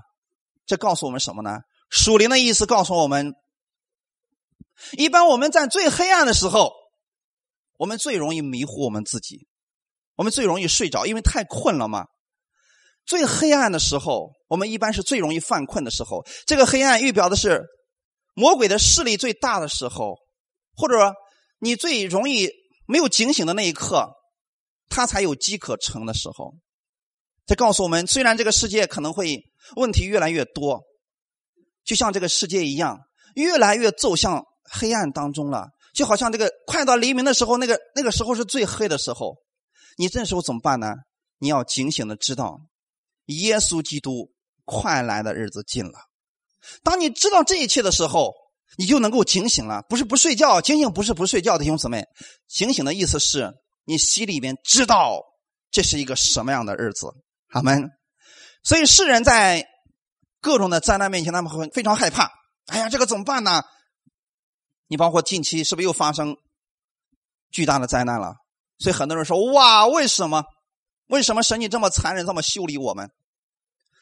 [0.66, 1.60] 这告诉我们什么呢？
[1.88, 3.34] 属灵的意思告诉我们，
[4.92, 6.72] 一般我们在最黑暗的时候，
[7.78, 9.46] 我们最容易迷糊我们自己，
[10.16, 12.06] 我们最容易睡着，因为太困了嘛。
[13.04, 16.24] 最黑暗的时候，我们一般是最容易犯困的时候。
[16.46, 17.64] 这个黑暗预表的是
[18.34, 20.16] 魔鬼的势力最大的时候，
[20.74, 21.12] 或者说
[21.58, 22.48] 你最容易
[22.86, 24.10] 没有警醒的那一刻，
[24.88, 26.54] 他才有机可乘的时候。
[27.44, 29.42] 这告诉我们，虽然这个世界可能会
[29.76, 30.80] 问题越来越多，
[31.84, 32.98] 就像这个世界一样，
[33.34, 35.68] 越来越走向黑暗当中了。
[35.92, 39.36] 就好像这个快到黎明的时候，那个那个时候是最黑的时候。
[39.98, 40.94] 你这时候怎么办呢？
[41.38, 42.60] 你要警醒的知道，
[43.26, 44.30] 耶稣基督
[44.64, 46.11] 快来的日子近了。
[46.82, 48.32] 当你知道这一切的时候，
[48.76, 49.84] 你就能够警醒了。
[49.88, 52.06] 不是不睡觉，警醒不是不睡觉的兄弟们，
[52.48, 53.52] 警醒的意思是
[53.84, 55.20] 你心里边知道
[55.70, 57.08] 这是一个什么样的日子。
[57.48, 57.90] 他们，
[58.62, 59.66] 所以世人在
[60.40, 62.30] 各种的灾难面前，他们会非常害怕。
[62.66, 63.62] 哎呀，这个怎么办呢？
[64.88, 66.36] 你包括近期是不是又发生
[67.50, 68.34] 巨大的灾难了？
[68.78, 70.44] 所以很多人说：“哇，为什么？
[71.08, 73.10] 为什么神你这么残忍，这么修理我们？”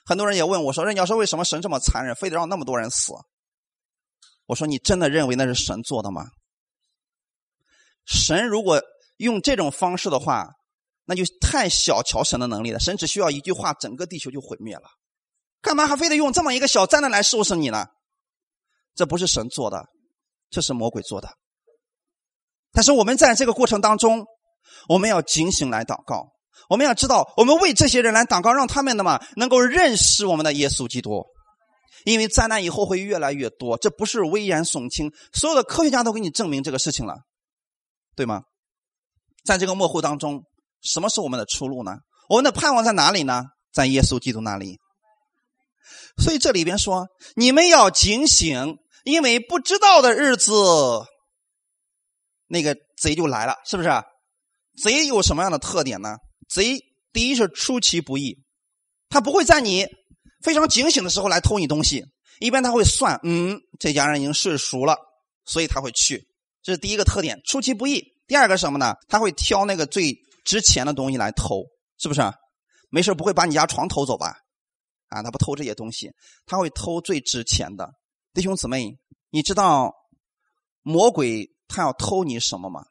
[0.04, 3.12] 很多人也问我说：“任教授，为什么神这么残忍，非得让那么多人死？”
[4.46, 6.26] 我说：“你真的认为那是神做的吗？
[8.04, 8.82] 神如果
[9.18, 10.50] 用这种方式的话。”
[11.06, 12.78] 那就太小瞧神的能力了。
[12.78, 14.82] 神只需要一句话，整个地球就毁灭了，
[15.60, 17.88] 干嘛还非得用这么一个小灾难来收拾你呢？
[18.94, 19.88] 这不是神做的，
[20.50, 21.28] 这是魔鬼做的。
[22.70, 24.24] 但是我们在这个过程当中，
[24.88, 26.30] 我们要警醒来祷告。
[26.68, 31.24] 我们要知道，我们为这些人来祷告，让他们的嘛能够认识我们的耶稣基督。
[32.04, 37.14] 因为灾难以后会越来越多，这不是危言耸听，所有的科学家都给你证明这个事情了，
[38.16, 38.42] 对吗？
[39.44, 40.42] 在这个幕后当中，
[40.80, 41.98] 什么是我们的出路呢？
[42.28, 43.44] 我们的盼望在哪里呢？
[43.72, 44.78] 在耶稣基督那里。
[46.22, 50.52] 所以这里边说，你们要警醒，因为不知道的日子，
[52.46, 53.90] 那个贼就来了，是不是？
[54.82, 56.16] 贼有什么样的特点呢？
[56.50, 56.80] 贼
[57.12, 58.36] 第一是出其不意，
[59.08, 59.86] 他不会在你
[60.42, 62.04] 非常警醒的时候来偷你东西，
[62.40, 64.96] 一般他会算，嗯，这家人已经睡熟了，
[65.44, 66.26] 所以他会去，
[66.62, 68.04] 这是第一个特点，出其不意。
[68.26, 68.94] 第二个什么呢？
[69.08, 71.64] 他会挑那个最值钱的东西来偷，
[71.98, 72.20] 是不是？
[72.88, 74.36] 没事不会把你家床偷走吧？
[75.08, 76.10] 啊，他不偷这些东西，
[76.46, 77.92] 他会偷最值钱的。
[78.32, 78.96] 弟兄姊妹，
[79.30, 79.92] 你知道
[80.82, 82.84] 魔鬼他要偷你什么吗？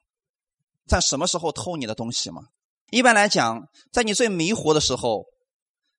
[0.87, 2.43] 在什么时候偷你的东西吗？
[2.91, 5.25] 一般来讲，在你最迷糊的时候，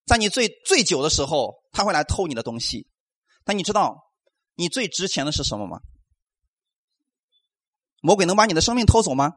[0.07, 2.87] 在你最醉酒的时候，他会来偷你的东西。
[3.45, 3.97] 但你知道
[4.55, 5.79] 你最值钱的是什么吗？
[8.03, 9.33] 魔鬼能把你的生命偷走吗？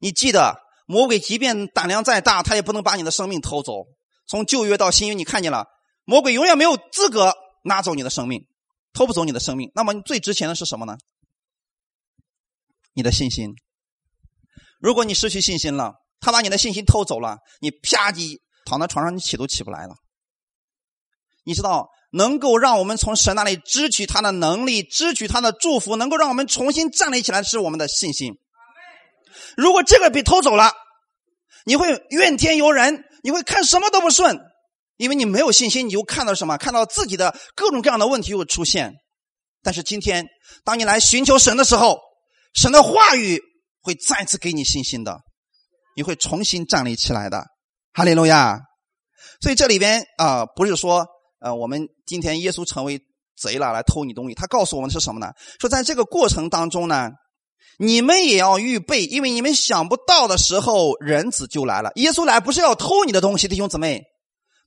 [0.00, 3.86] 你记得，魔鬼即便胆量再大，他也不能把你的生命偷走。
[4.26, 5.66] 从旧约到新约，你看见了，
[6.04, 8.46] 魔鬼永远没有资格拿走你的生命，
[8.92, 9.72] 偷不走你的生命。
[9.74, 10.96] 那么你，最值钱的是什么呢？
[12.92, 13.54] 你的信心。
[14.80, 19.94] 如果你失去信心了，他把你的信心偷走了，你啪叽躺在床上，你起都起不来了。
[21.44, 21.88] 你知道？
[22.10, 28.32] 能够让我们从神那里支取他的能力，支取他的祝福，能够让我们重新站立起来，是我们的信心。
[29.58, 30.72] 如果这个被偷走了，
[31.66, 34.38] 你会怨天尤人，你会看什么都不顺，
[34.96, 36.56] 因为你没有信心，你就看到什么？
[36.56, 38.94] 看到自己的各种各样的问题又出现。
[39.62, 40.26] 但是今天，
[40.64, 41.98] 当你来寻求神的时候，
[42.54, 43.38] 神的话语
[43.82, 45.20] 会再次给你信心的，
[45.98, 47.44] 你会重新站立起来的。
[47.92, 48.56] 哈利路亚！
[49.40, 51.04] 所以这里边啊，不是说。
[51.40, 53.00] 呃，我们今天耶稣成为
[53.36, 54.34] 贼了，来偷你东西。
[54.34, 55.32] 他告诉我们是什么呢？
[55.60, 57.10] 说在这个过程当中呢，
[57.78, 61.92] 你们也要预备，因为你们想不到的时候，人子就来了。
[61.94, 64.02] 耶稣来不是要偷你的东西，弟兄姊妹，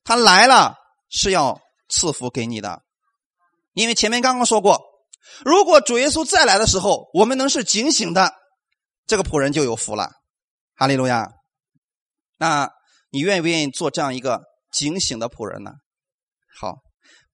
[0.04, 0.74] 他来了
[1.10, 2.80] 是要赐福给你的。
[3.74, 4.80] 因为前面刚刚说过，
[5.44, 8.32] 如果主耶稣再来的时候，我们能是警醒的，
[9.06, 10.10] 这个仆人就有福了。
[10.74, 11.28] 哈利路亚！
[12.38, 12.68] 那
[13.10, 15.72] 你愿不愿意做这样一个警醒的仆人呢？
[16.58, 16.78] 好，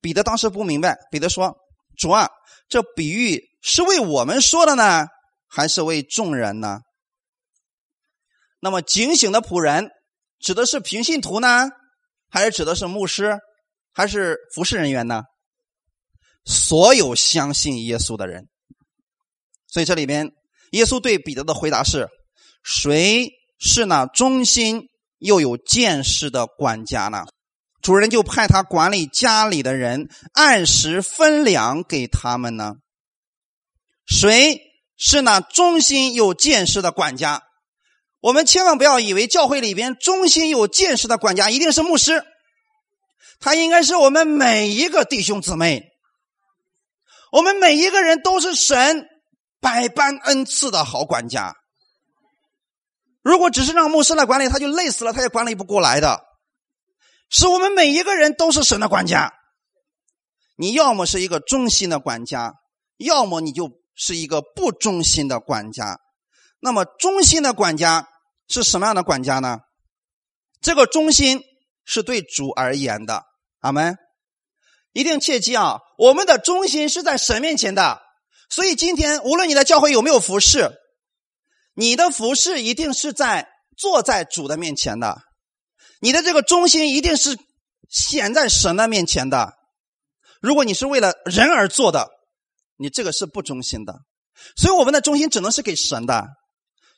[0.00, 0.98] 彼得当时不明白。
[1.10, 1.56] 彼得说
[1.96, 2.28] ：“主啊，
[2.68, 5.06] 这比喻是为我们说的呢，
[5.48, 6.80] 还是为众人呢？”
[8.60, 9.88] 那么，警醒的仆人
[10.40, 11.68] 指的是平信徒呢，
[12.28, 13.38] 还是指的是牧师，
[13.92, 15.22] 还是服侍人员呢？
[16.44, 18.48] 所有相信耶稣的人。
[19.68, 20.30] 所以这里边，
[20.72, 22.08] 耶稣对彼得的回答是
[22.70, 27.24] ：“谁是那忠心又有见识的管家呢？”
[27.80, 32.74] 主人就派他管理家里的人，按时分粮给他们呢。
[34.04, 34.60] 谁
[34.98, 37.44] 是那忠心有见识的管家？
[38.20, 42.24] 我们千万不要以为教会里边忠心有见识的管家一定是牧师，
[43.40, 45.88] 他应该是我们每一个弟兄姊妹。
[47.30, 49.06] 我们每一个人都是神
[49.60, 51.54] 百般恩赐的好管家。
[53.22, 56.20] 如果只是让牧师来管理，他就累死了，他也管理不过来的。
[57.30, 59.34] 是我们每一个人都是神的管家，
[60.56, 62.54] 你要么是一个忠心的管家，
[62.96, 65.98] 要么你就是一个不忠心的管家。
[66.60, 68.08] 那么忠心的管家
[68.48, 69.58] 是什么样的管家呢？
[70.60, 71.42] 这个忠心
[71.84, 73.24] 是对主而言的，
[73.60, 73.96] 阿门。
[74.92, 78.00] 一定切记啊，我们的忠心是在神面前的。
[78.48, 80.72] 所以今天无论你的教会有没有服侍，
[81.78, 85.16] 你的服侍一定是在坐在主的面前的。
[86.00, 87.38] 你的这个忠心一定是
[87.88, 89.52] 显在神的面前的。
[90.40, 92.08] 如果你是为了人而做的，
[92.78, 93.94] 你这个是不忠心的。
[94.56, 96.26] 所以我们的忠心只能是给神的。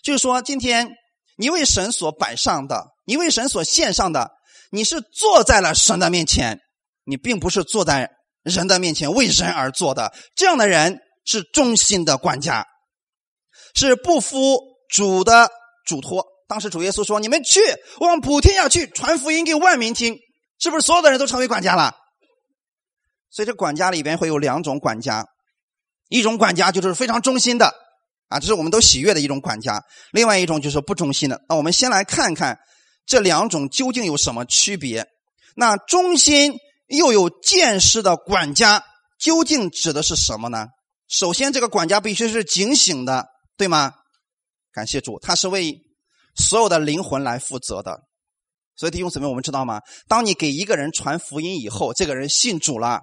[0.02, 0.88] 就是说，今天
[1.36, 4.30] 你为神所摆上的，你为神所献上的，
[4.70, 6.58] 你是坐在了神的面前，
[7.04, 8.08] 你并不是坐在
[8.42, 10.14] 人的面前为人而做的。
[10.34, 12.66] 这样的人是忠心的管家，
[13.74, 15.50] 是不敷主的
[15.86, 16.26] 嘱托。
[16.48, 17.60] 当时主耶稣说：“你们去
[18.00, 20.18] 往普天下去，传福音给万民听，
[20.58, 21.94] 是不是所有的人都成为管家了？”
[23.30, 25.24] 所以这管家里边会有两种管家，
[26.08, 27.72] 一种管家就是非常忠心的，
[28.28, 29.78] 啊，这是我们都喜悦的一种管家；
[30.10, 31.40] 另外一种就是不忠心的。
[31.48, 32.58] 那我们先来看看
[33.06, 35.06] 这两种究竟有什么区别？
[35.54, 36.54] 那忠心
[36.88, 38.82] 又有见识的管家
[39.20, 40.66] 究竟指的是什么呢？
[41.08, 43.26] 首先这个管家必须是警醒的，
[43.56, 43.92] 对吗？
[44.72, 45.80] 感谢主，他是为
[46.36, 48.02] 所有的灵魂来负责的。
[48.76, 49.80] 所以弟兄姊妹，我们知道吗？
[50.08, 53.02] 当你给一个人传福音以后，这个人信主了，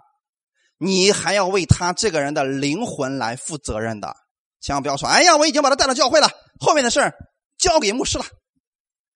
[0.77, 4.15] 你还要为他这个人的灵魂来负责任的。
[4.60, 6.27] 千万不要说：“哎呀，我已经把他带到教会了，
[6.60, 7.13] 后面的事儿
[7.60, 8.25] 交给牧师了。”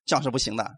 [0.06, 0.70] 这样是不行的。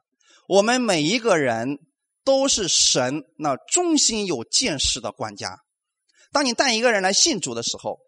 [0.47, 1.79] 我们每一个人
[2.23, 5.57] 都是神那忠心有见识的管家。
[6.31, 7.99] 当你带一个人来信主的时候，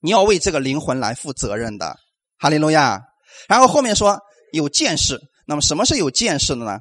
[0.00, 1.96] 你要为这个灵魂来负责任的。
[2.38, 3.00] 哈利路亚。
[3.48, 4.18] 然后后面说
[4.52, 6.78] 有见识，那么什么是有见识的呢？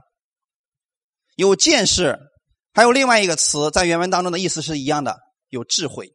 [1.35, 2.17] 有见识，
[2.73, 5.17] 还有另外一个词，在原文当中的意思是一样的，
[5.49, 6.13] 有智慧。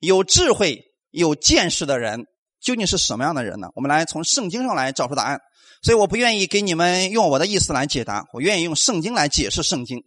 [0.00, 2.24] 有智慧、有见识的人
[2.62, 3.68] 究竟是什么样的人呢？
[3.74, 5.38] 我们来从圣经上来找出答案。
[5.82, 10.02] 所以我不愿意给你们用我的意思来解答，我愿意用圣经来解释圣经。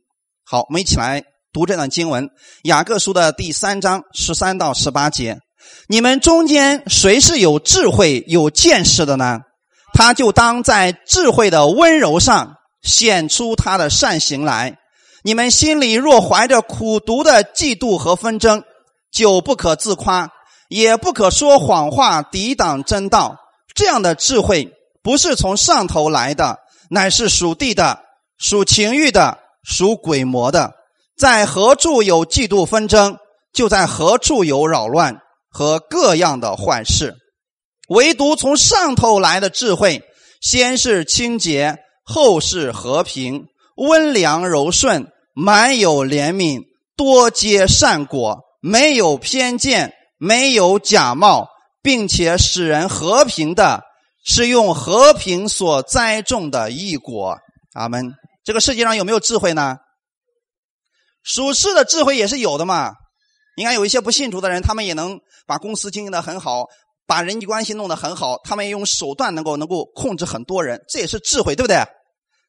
[0.46, 2.28] 好，我们一起来读这段经文，
[2.64, 5.40] 《雅各书》的第三章十三到十八节。
[5.88, 9.42] 你们中间谁是有智慧、有见识的呢？
[9.94, 12.56] 他就当在智慧的温柔上。
[12.84, 14.78] 显出他的善行来。
[15.24, 18.66] 你们心里若怀着苦毒的嫉妒和纷争，
[19.10, 20.30] 就不可自夸，
[20.68, 23.38] 也不可说谎话抵挡真道。
[23.74, 26.58] 这样的智慧不是从上头来的，
[26.90, 28.00] 乃是属地的、
[28.38, 30.74] 属情欲的、属鬼魔的。
[31.18, 33.18] 在何处有嫉妒纷争，
[33.54, 35.22] 就在何处有扰乱
[35.54, 37.16] 和各样的坏事。
[37.88, 40.02] 唯独从上头来的智慧，
[40.42, 41.78] 先是清洁。
[42.06, 43.46] 后是和平，
[43.78, 46.64] 温良柔顺，满有怜悯，
[46.98, 51.48] 多结善果，没有偏见，没有假冒，
[51.82, 53.84] 并且使人和平的，
[54.26, 57.38] 是用和平所栽种的异果。
[57.74, 58.14] 阿门。
[58.44, 59.78] 这个世界上有没有智慧呢？
[61.24, 62.92] 属世的智慧也是有的嘛。
[63.56, 66.66] 你看，有一些不信主的人，他们也能把公司经营的很好，
[67.06, 71.78] 把人际关系弄得很好，他们也用手段能够能够控制很多人，这也是智慧，对不对？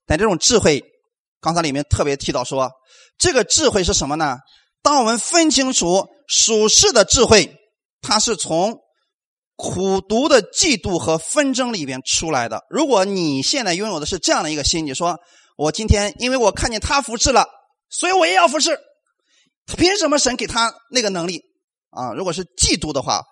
[0.06, 0.82] 但这种智慧，
[1.40, 2.70] 刚才里面特别提到说，
[3.18, 4.38] 这个智慧是什么呢？
[4.82, 7.56] 当我们分清楚属世的智慧，
[8.02, 8.78] 它是从
[9.56, 12.60] 苦读的嫉妒和纷争里边出来的。
[12.68, 15.18] 如果你现在拥有的是这样的一个心，你说
[15.56, 17.46] 我今天因为我看见他服侍了，
[17.88, 18.78] 所以我也要服侍。
[19.66, 21.40] 凭什么神给他那个能力
[21.94, 22.12] 啊？
[22.12, 23.22] 如果是嫉妒的话，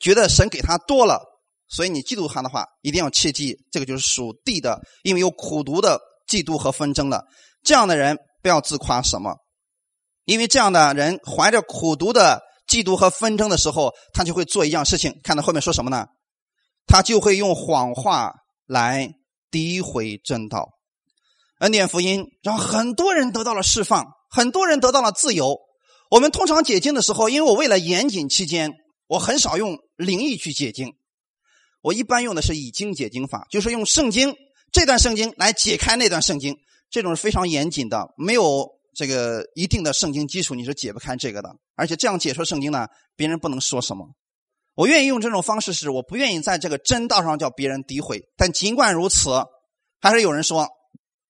[0.00, 1.20] 觉得神给他多了。
[1.70, 7.22] 所以你嫉妒他的话，一定要切记，这个就是属地的，因为有苦毒的嫉妒和纷争的
[7.62, 9.36] 这样的人，不要自夸什么，
[10.24, 15.20] 因为这样的人怀着苦毒的嫉妒和纷争的时候，他就会做一样事情。
[15.22, 16.06] 看到后面说什么呢？
[16.86, 18.32] 他就会用谎话
[18.66, 19.10] 来
[19.50, 20.70] 诋毁正道。
[21.60, 25.58] 恩典福音让很多人得到了释放，很多人得到了自由。
[26.10, 28.72] 我们通常解经的时候，因为我为了严谨期间，
[29.06, 30.94] 我很少用灵异去解经。
[31.80, 34.34] 我一般用的是以经解经法，就是用圣经
[34.72, 36.56] 这段圣经来解开那段圣经，
[36.90, 41.54] 这种是非常严谨的，没有这个一定的圣经基础你是解不开这个的。
[41.76, 44.08] 而且这样解说圣经呢，别人不能说什么。
[44.74, 48.22] 我愿意用这种方式，是我不愿意在这个真道上叫别人诋毁。
[48.36, 49.30] 但尽管如此，
[50.00, 50.68] 还是有人说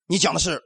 [0.06, 0.62] 你讲的是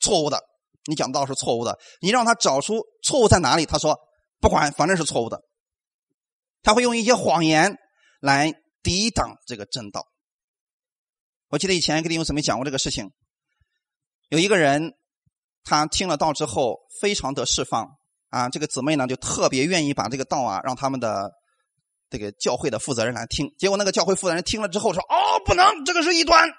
[0.00, 0.42] 错误的，
[0.86, 1.78] 你讲的道是错误的。
[2.00, 3.98] 你让他找出错误在哪里，他说
[4.40, 5.40] 不管，反正是错误的。
[6.62, 7.76] 他会用一些谎言
[8.20, 8.52] 来。
[8.84, 10.04] 抵挡这个正道。
[11.48, 13.10] 我记得以前跟弟兄姊妹讲过这个事情。
[14.28, 14.92] 有一个人，
[15.62, 17.96] 他听了道之后非常的释放
[18.28, 21.32] 啊，这个姊妹呢就特别愿意把这个道啊让他们的
[22.10, 23.54] 这个教会的负责人来听。
[23.56, 26.50] 结果那个教会负责人听了之后说：“哦，不能，这个是异端。”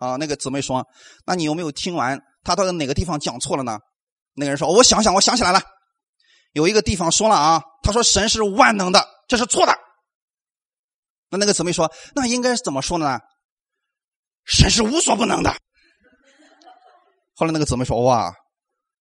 [0.00, 0.86] 啊，那个姊妹说
[1.26, 2.18] ：“那你有没有听完？
[2.46, 3.78] 他到底哪个地方讲错了呢？”
[4.34, 5.60] 那个人说：“我想想，我想起来了，
[6.52, 9.74] 有一个地方说了啊，他说神是万能的，这是错的。”
[11.28, 13.18] 那那个姊妹说：“那应该是怎么说呢？
[14.44, 15.52] 神是无所不能的。”
[17.34, 18.32] 后来那个姊妹说：“哇，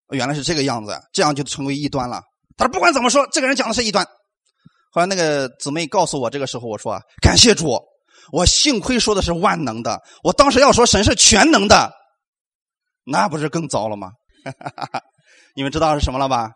[0.10, 2.22] 原来是这个样子，这样就成为异端了。”
[2.58, 4.06] 他说：“不管怎么说，这个人讲的是异端。”
[4.92, 7.78] 后来那个姊妹告诉我，这个时候我说：“感谢主，
[8.32, 10.02] 我幸亏说的是万能的。
[10.24, 11.92] 我当时要说神是全能的，
[13.06, 14.12] 那不是更糟了吗？”
[15.56, 16.52] 你们知道是什么了吧？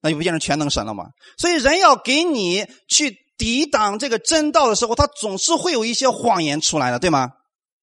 [0.00, 1.04] 那就不变成全能神了吗？
[1.38, 3.22] 所以人要给你去。
[3.36, 7.30] 抵挡这个真道的时候，他总是会有一些谎言出来的，对吗？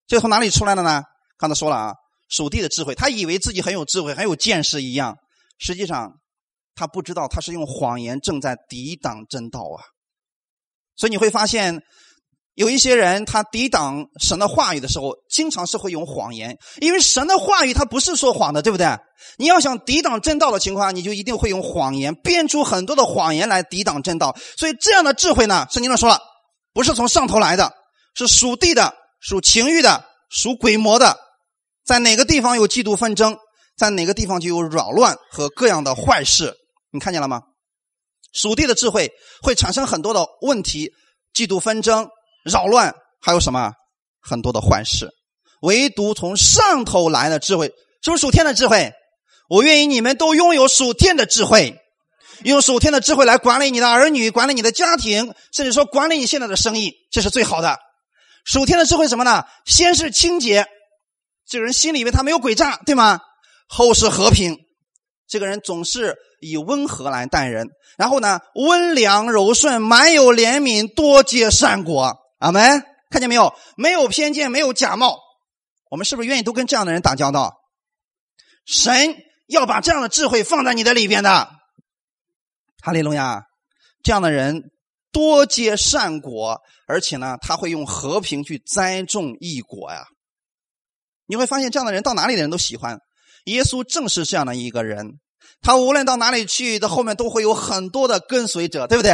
[0.08, 1.04] 这从哪里出来的呢？
[1.38, 1.94] 刚才说了啊，
[2.30, 5.18] 属地的智慧，他以为自己很有智慧、很有见识一样，
[5.60, 6.14] 实际上
[6.74, 9.84] 他不知道他是用谎言正在抵挡真道啊。
[10.96, 11.82] 所以你会发现，
[12.62, 18.86] 有一些人他抵挡神的话语的时候，经常是会用谎言，因为神的话语他不是说谎的，对不对？
[19.38, 24.38] 你要想抵挡正道的情况，你就一定会用谎言，编出很多的谎言来抵挡正道。
[24.58, 26.22] 所以这样的智慧呢，圣经上说了，
[26.72, 27.74] 不是从上头来的，
[28.14, 31.18] 是属地的、属情欲的、属鬼魔的。
[31.84, 33.36] 在哪个地方有嫉妒纷争，
[33.76, 36.54] 在哪个地方就有扰乱和各样的坏事。
[36.92, 37.42] 你看见了吗？
[38.34, 40.92] 属地的智慧会产生很多的问题，
[41.34, 42.08] 嫉妒纷争。
[42.44, 43.74] 扰乱还有什么
[44.20, 45.10] 很多的坏事，
[45.62, 47.68] 唯独从上头来的智慧，
[48.04, 48.92] 是不是属天的智慧？
[49.50, 51.78] 我愿意你们都拥有属天的智慧，
[52.44, 57.78] 用属天的智慧来管理你的儿女，管理你的家庭，甚至说管理你现在的生意，这是最好的。
[58.46, 59.44] 属天的智慧什么呢？
[59.66, 60.66] 先是清洁，
[61.48, 63.20] 这个人心里面他没有诡诈，对吗？
[63.68, 64.58] 后是和平，
[65.28, 67.68] 这个人总是以温和来待人，
[67.98, 72.18] 然后呢，温良柔顺，满有怜悯，多结善果。
[72.42, 73.54] 阿门，看见没有？
[73.78, 75.20] 没有偏见，没有假冒。
[75.92, 77.62] 我们是不是愿意都跟这样的人打交道？
[78.66, 79.16] 神
[79.48, 81.50] 要把这样的智慧放在你的里边的。
[82.82, 83.44] 哈利路亚！
[84.02, 84.72] 这样的人
[85.12, 90.06] 多结善果，而且呢，他会用和平去栽种异果呀。
[91.28, 92.98] 你会发现，这样的人到哪里的人都喜欢。
[93.46, 95.20] 耶稣正是这样的一个人，
[95.62, 99.14] 他无论到哪里去，的后面都会有很多的跟随者，对不对？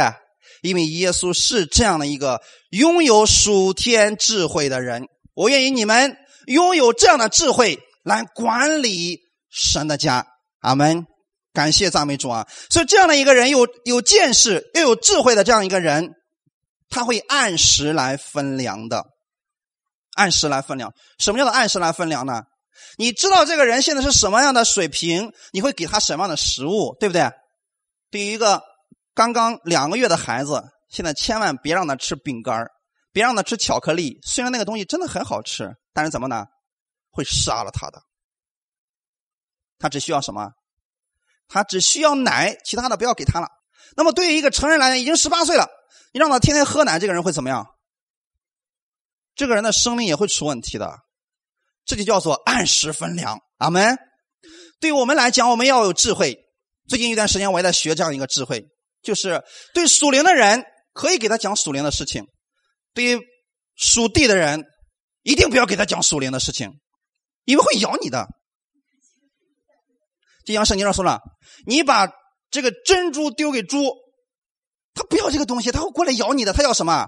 [0.62, 2.40] 因为耶稣是这样的一个
[2.70, 9.20] 拥有属天智慧的人，我愿意你们拥有这样的智慧来管理
[9.50, 10.26] 神的家。
[10.60, 11.06] 阿门！
[11.52, 12.46] 感谢赞美主啊！
[12.68, 16.10] 所以这样的一个人，有有见识又有智慧的这样一个人，
[16.88, 19.04] 他会按时来分粮的。
[20.14, 22.42] 按时来分粮，什么叫做按时来分粮呢？
[22.96, 27.30] 你知道这个人现在是什么样的水平，你会给他什么样的食物，对不对？
[28.10, 28.62] 对于一个。
[29.18, 32.64] 刚刚两个月的孩子，现在千万别让他吃饼干
[33.10, 34.20] 别让他吃巧克力。
[34.22, 36.46] 虽然那个东西真的很好吃，但是怎么呢？
[37.10, 38.00] 会杀了他的。
[39.76, 40.52] 他只需要什么？
[41.48, 43.48] 他只需要奶，其他的不要给他了。
[43.96, 45.68] 那么对于一个成人来讲，已经十八岁了，
[46.12, 47.66] 你让他天天喝奶，这个人会怎么样？
[49.34, 50.96] 这个人的生命也会出问题的。
[51.84, 53.40] 这就叫做按时分粮。
[53.56, 53.98] 阿门。
[54.78, 56.38] 对于我们来讲，我们要有智慧。
[56.88, 58.68] 最近一段时间，我也在学这样一个智慧。
[59.08, 59.42] 就是
[59.72, 62.26] 对属灵的人可以给他讲属灵的事情，
[62.92, 63.18] 对于
[63.74, 64.64] 属地的人
[65.22, 66.72] 一定不要给他讲属灵的事情，
[67.46, 68.28] 因为会咬你的。
[70.44, 71.20] 就像圣经上说了，
[71.66, 72.06] 你把
[72.50, 73.82] 这个珍珠丢给猪，
[74.92, 76.52] 他不要这个东西，他会过来咬你的。
[76.52, 77.06] 他要什么？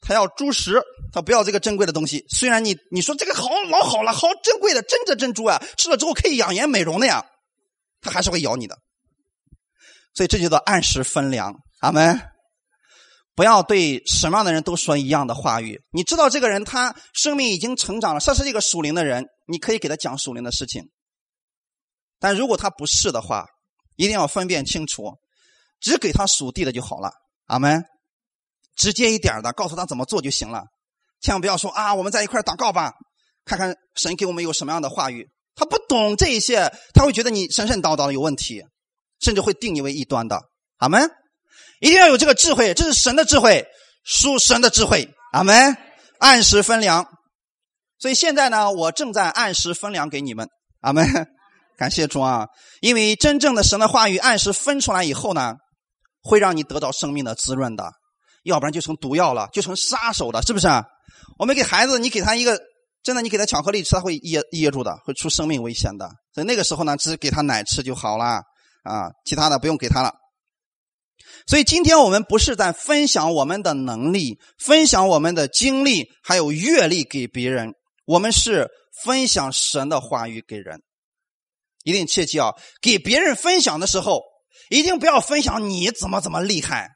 [0.00, 0.80] 他要猪食，
[1.12, 2.24] 他不要这个珍贵的东西。
[2.28, 7.24] 虽然你你说这个好老好了，好珍贵的真的珍珠啊，吃了之后可以养颜美容的呀，
[8.00, 8.78] 他还是会咬你的。
[10.14, 12.20] 所以这就叫按时分粮，阿门。
[13.34, 15.80] 不要对什么样的人都说一样的话语。
[15.90, 20.84] 你知道这个人他生命已经成长了，他是一个属灵的人，你可以给他讲属灵的事情。
[22.20, 23.44] 但如果他不是的话，
[23.96, 25.18] 一定要分辨清楚，
[25.80, 27.10] 只给他属地的就好了，
[27.46, 27.84] 阿门。
[28.76, 30.64] 直接一点的告诉他怎么做就行了，
[31.20, 32.92] 千万不要说啊，我们在一块祷告吧，
[33.44, 35.28] 看看神给我们有什么样的话语。
[35.56, 38.62] 他不懂这一些，他会觉得你神神叨叨的有问题。
[39.20, 40.40] 甚至会定你为异端的，
[40.78, 41.10] 阿门！
[41.80, 43.66] 一定要有这个智慧，这是神的智慧，
[44.04, 45.76] 属神的智慧，阿门！
[46.18, 47.06] 按时分粮，
[47.98, 50.48] 所以现在呢，我正在按时分粮给你们，
[50.80, 51.06] 阿门！
[51.76, 52.46] 感谢主啊！
[52.80, 55.56] 因为真正的神的话语按时分出来以后呢，
[56.22, 57.92] 会让你得到生命的滋润的，
[58.44, 60.68] 要不然就成毒药了，就成杀手了，是不是？
[61.36, 62.60] 我们给孩子，你给他一个
[63.02, 66.08] 真的，你给他巧克力吃，他会噎噎住的，会出生命危险的。
[66.32, 68.40] 所以那个时候呢，只给他奶吃就好了。
[68.84, 70.14] 啊，其他的不用给他了。
[71.46, 77.74] 所以今天我们不是在分享我们的能力，分享我们的经历，还有阅历给别人，
[78.06, 78.70] 我们是
[79.04, 80.80] 分享神的话语给人。
[81.82, 84.22] 一定切记啊，给别人分享的时候，
[84.70, 86.88] 一定不要分享你怎么怎么厉害，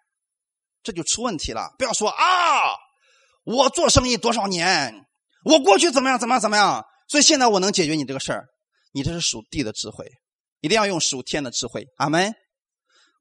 [0.82, 1.74] 这就出问题了。
[1.78, 2.24] 不要说啊，
[3.45, 4.95] 我做生意多少年，
[5.45, 8.47] 我过去怎么样怎么样怎么样，所以现在我能解决你这个事儿，
[8.93, 10.07] 你这是属地的智慧。
[10.61, 12.35] 一定要用属天的智慧，阿门。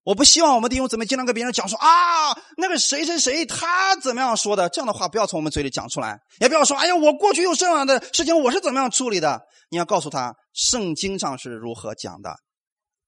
[0.04, 9.42] 我不希望我们弟兄姊妹经常跟别人讲说啊，那个谁谁谁他怎么样说的，这样的话不要从我们嘴里讲出来，也不要说哎呀，我过去有这样的事情，我是怎么样处理的。
[9.70, 12.38] 你要告诉他圣经上是如何讲的，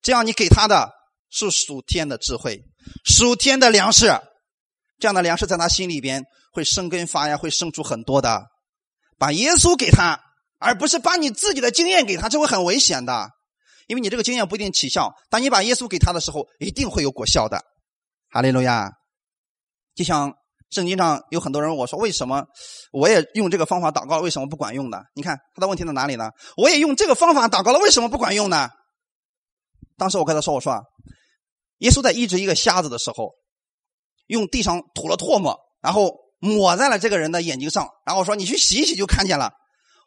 [0.02, 0.90] 这样你给他的
[1.30, 2.60] 是属天的智慧，
[3.06, 4.08] 属天的粮食，
[5.00, 8.44] 这样的粮食在他心里边会生根发芽，会生出很多的。
[9.18, 10.20] 把耶稣给他，
[10.58, 13.30] 而不是把你自己的经验给他，这会很危险的。
[13.90, 17.60] 因为你这个经验不一定起效，当你把耶稣给他的时候，一定会有果效的。
[18.30, 18.92] 哈利路亚！
[19.96, 20.32] 就像
[20.70, 22.46] 圣经上有很多人我说：“为什么
[22.92, 26.30] 我也用这个方法祷告，为什么不管用呢？”你看他的问题在哪里呢？
[26.56, 28.70] 我也用这个方法祷告了，为什么不管用呢？
[29.98, 30.84] 当时我跟他说：“我说啊，
[31.80, 33.32] 耶稣在医治一个瞎子的时候，
[34.28, 39.52] 用地上吐了唾沫，然后抹在了这个人的眼睛上，然后说你去洗一洗就看见了。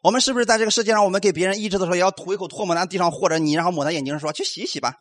[0.03, 4.93] 我们是不是在这个世界上，我们给别人医治的时候，也要吐一口唾沫在地上或者泥，然后抹在眼睛上，说去洗洗吧？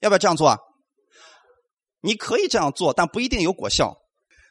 [0.00, 0.58] 要不要这样做？
[2.02, 3.94] 你可以这样做，但不一定有果效。”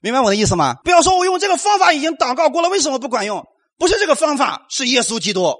[0.02, 0.78] 明白我的意思吗？
[0.84, 3.46] 不要说我用这个方法已经祷告过了，为什么不管用？
[3.78, 5.54] 不是这个方法，是耶稣基督。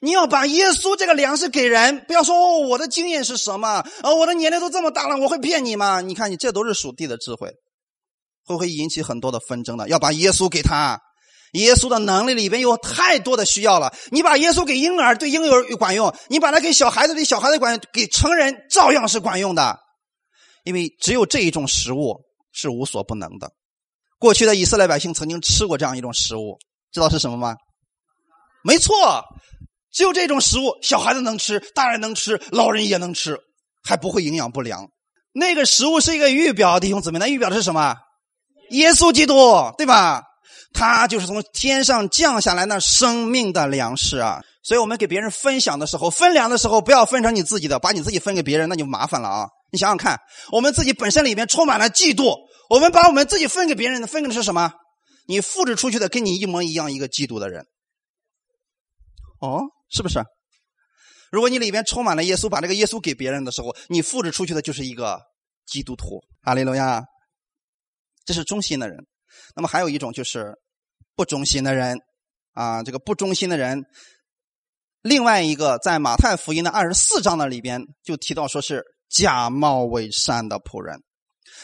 [0.00, 3.86] 你要把耶稣这个粮食给人，不要说哦，我的经验是什么？
[4.02, 6.00] 呃，我的年龄都这么大了，我会骗你吗？
[6.00, 7.48] 你看，你这都是属地的智慧，
[8.44, 9.88] 会不会引起很多的纷争的？
[9.88, 10.98] 要把耶稣给他，
[11.52, 13.94] 耶稣的能力里边有太多的需要了。
[14.10, 19.78] 你把耶稣给婴儿，对婴儿管用；你把它给小孩子，对小孩子管用；给成人照样是管用的，
[20.64, 22.20] 因为只有这一种食物。
[22.52, 23.48] 是无所不能的。
[24.18, 26.58] 过去的以色列百姓曾经吃过这样一种食物，
[26.90, 27.54] 知道是什么吗？
[28.64, 29.22] 没错，
[29.94, 33.38] 就这种食物，小孩子能吃，大人能吃，老人也能吃，
[33.84, 34.88] 还不会营养不良。
[35.32, 37.94] 那个食物是一个预表，弟兄姊妹，那预表的是什么？
[38.70, 40.24] 耶稣基督，对吧？
[40.72, 44.42] 他就是从天上降下来那生命的粮食啊！
[44.62, 49.48] 所以我们给别人分享的时候，分粮的时候，不要分成你自己的，把你自己分给别人，那就麻烦了啊！
[49.72, 50.20] 你想想看，
[50.52, 52.36] 我们自己本身里面充满了嫉妒，
[52.68, 54.72] 我们把我们自己分给别人的，分给的是什么？
[55.26, 57.64] 你复制出去的跟你一模一样一个嫉妒的人，
[59.40, 60.24] 哦，是不是？
[61.30, 65.20] 如果你里面充满了耶稣，把这个耶稣给别人的时候，你复制出去的就是一个
[65.66, 66.20] 基督徒。
[66.42, 67.04] 哈利路亚！
[68.24, 68.98] 这是忠心的人。
[69.54, 70.54] 那么还有一种就是
[71.16, 71.98] 不忠心的人
[72.52, 73.82] 啊，这个不忠心的人。
[75.02, 78.84] 另外一个在马太福音的二十四章的里边就提到说是。
[79.12, 81.02] 假冒伪善的仆人，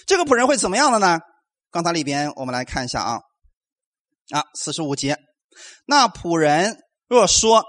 [0.05, 1.21] 这个仆人会怎么样的呢？
[1.71, 3.21] 刚才里边我们来看一下啊，
[4.31, 5.17] 啊，四十五节，
[5.87, 6.77] 那仆人
[7.07, 7.63] 若说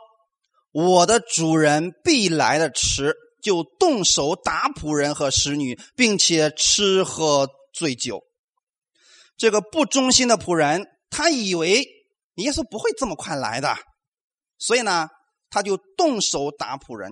[0.71, 3.13] 我的主人必来的迟，
[3.43, 8.23] 就动手打仆人和使女，并且吃喝醉酒。
[9.37, 11.85] 这个不忠心的仆人，他以为
[12.35, 13.75] 耶稣不会这么快来的，
[14.57, 15.07] 所以呢，
[15.49, 17.11] 他就动手打仆人。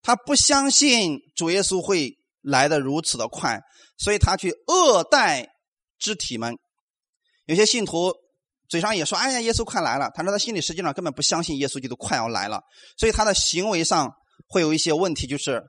[0.00, 3.60] 他不相信主耶稣会来的如此的快，
[3.98, 5.48] 所以他去恶待
[5.98, 6.56] 肢体们。
[7.46, 8.14] 有些信徒
[8.68, 12.62] 嘴上也说：“哎呀，耶稣快来了。”他说他心里实际上根本不相信耶稣基督快要来了，
[12.96, 14.10] 所以他的行为上
[14.46, 15.62] 会有一些问题，就是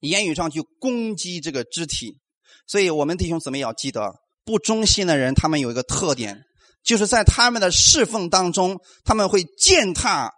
[0.00, 2.18] 言语上去攻击这个肢体。
[2.66, 4.14] 所以我们弟兄姊妹要记得，
[4.44, 6.42] 不忠心的人他们有一个特点，
[6.82, 10.30] 就是在他们的侍奉当中，他们会践踏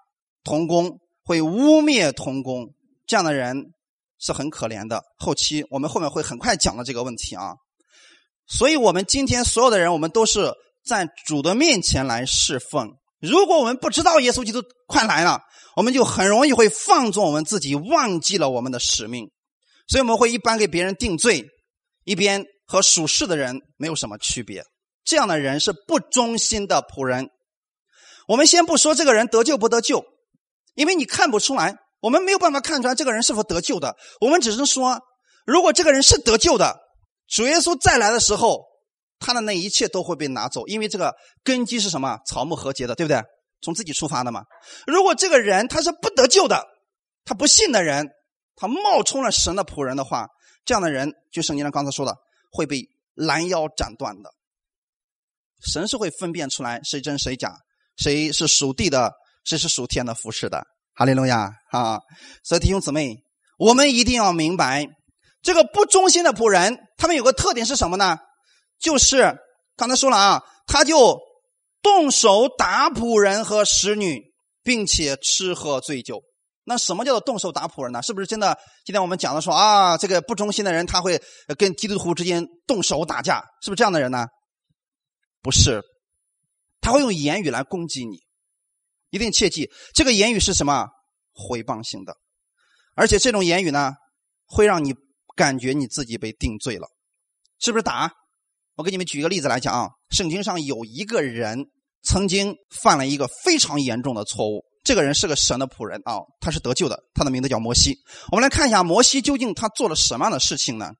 [0.44, 2.66] 童工，会污蔑童工。
[3.06, 3.56] 这样的人
[4.18, 5.02] 是很可怜的。
[5.18, 7.54] 后期我们后面会很快讲到这个问题啊。
[8.48, 10.52] 所以，我们今天所有的人，我们都是
[10.84, 12.88] 在主的面前来侍奉。
[13.20, 15.40] 如果我们不知道耶稣基督快来了，
[15.74, 19.28] 我们就很容易会放纵我们自己，忘记了我们的使命。
[19.88, 21.44] 所以，我们会一般给别人定罪，
[22.04, 24.64] 一边和属世的人没有什么区别。
[25.04, 27.30] 这样的人是不忠心的仆人。
[28.28, 30.04] 我们先不说这个人得救不得救，
[30.74, 31.76] 因为你看不出来。
[32.00, 35.00] 我们没有办法看出来这个人是否得救的，我们只是说，
[35.46, 36.78] 如果这个人是得救的，
[37.26, 38.62] 主耶稣再来的时候，
[39.18, 42.18] 他的那一切都会被拿走，因为这个根基是什么？
[42.26, 43.20] 草木和结的，对不对？
[43.62, 44.44] 从自己出发的嘛。
[44.86, 46.64] 如果这个人他是不得救的，
[47.24, 48.06] 他不信的人，
[48.54, 50.28] 他冒充了神的仆人的话，
[50.64, 52.14] 这样的人，就圣经上刚才说的，
[52.50, 54.30] 会被拦腰斩断的。
[55.60, 57.56] 神是会分辨出来谁真谁假，
[57.96, 59.12] 谁是属地的，
[59.44, 60.66] 谁是属天的服侍的。
[60.94, 62.00] 哈利路亚啊！
[62.42, 63.22] 所以弟兄姊妹，
[63.58, 64.86] 我们一定要明白，
[65.42, 68.18] 这个不忠心的仆人，他们有个特点是什么呢？
[68.78, 69.36] 就是
[69.76, 71.18] 刚才说了啊，他就
[71.82, 74.22] 动手打仆人和使女，
[74.62, 76.22] 并且吃喝醉酒。
[76.68, 78.02] 那什么叫做动手打仆人呢？
[78.02, 78.58] 是不是真的？
[78.84, 81.22] 今天我们讲的说啊，这个不忠心的人他会
[81.56, 84.26] 跟基督徒之间动手打架，是不是这样的人呢？
[85.40, 85.80] 不是，
[86.80, 88.18] 他会用言语来攻击你。
[89.10, 90.88] 一定切记，这个言语是什么？
[91.32, 92.16] 回谤性的，
[92.94, 93.92] 而且这种言语呢，
[94.46, 94.92] 会让你
[95.36, 96.88] 感觉你自己被定罪了，
[97.60, 98.10] 是不是打？
[98.74, 101.66] 我给你们举一个例子来讲啊，圣经上有一个人
[102.02, 107.98] 曾经犯了一个非常严重的错误，这个人是个神的仆人啊，他是得救的，他的名字叫摩西。
[108.30, 110.92] 我们来看一下摩西究竟他做了什么样的事情呢？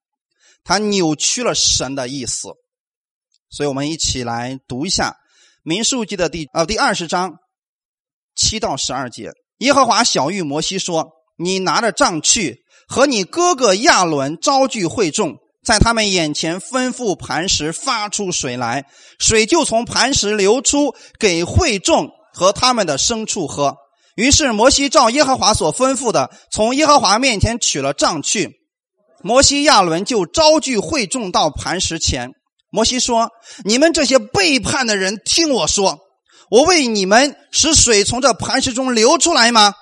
[0.65, 2.49] 他扭曲了神的意思，
[3.49, 5.11] 所以我们一起来读一下
[5.63, 7.37] 《民数记》的第呃第二十章。
[8.35, 18.85] 七到十二节，耶和华小玉摩西说：“你拿着杖去，和你哥哥亚伦招聚会众，在他们眼前吩咐磐石发出水来，
[19.19, 23.75] 水就从磐石流出，给会众和他们的牲畜喝。
[24.15, 28.53] 于是摩西照耶和华所吩咐的，从耶和华面前取了杖去。
[29.23, 32.33] 摩西亚伦就招聚会众到磐石前。
[32.71, 33.31] 摩西说
[33.65, 35.99] ：“你们这些背叛的人，听我说，
[36.51, 39.73] 我为你们使水从这磐石中流出来吗？”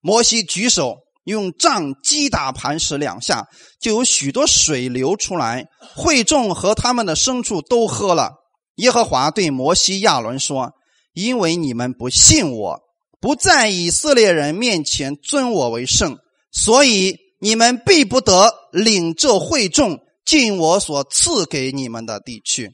[0.00, 0.96] 摩西举手。
[1.24, 3.44] 用杖击打磐石两下，
[3.82, 8.30] 就有许多水流出来，会众和他们的牲畜都喝了。
[8.76, 10.72] 耶和华对摩西、亚伦说
[11.18, 12.80] ：“因为你们不信我，
[13.20, 16.16] 不在以色列人面前尊我为圣，
[16.52, 22.70] 所以你们必不得领这会众进我所赐给你们的地区。”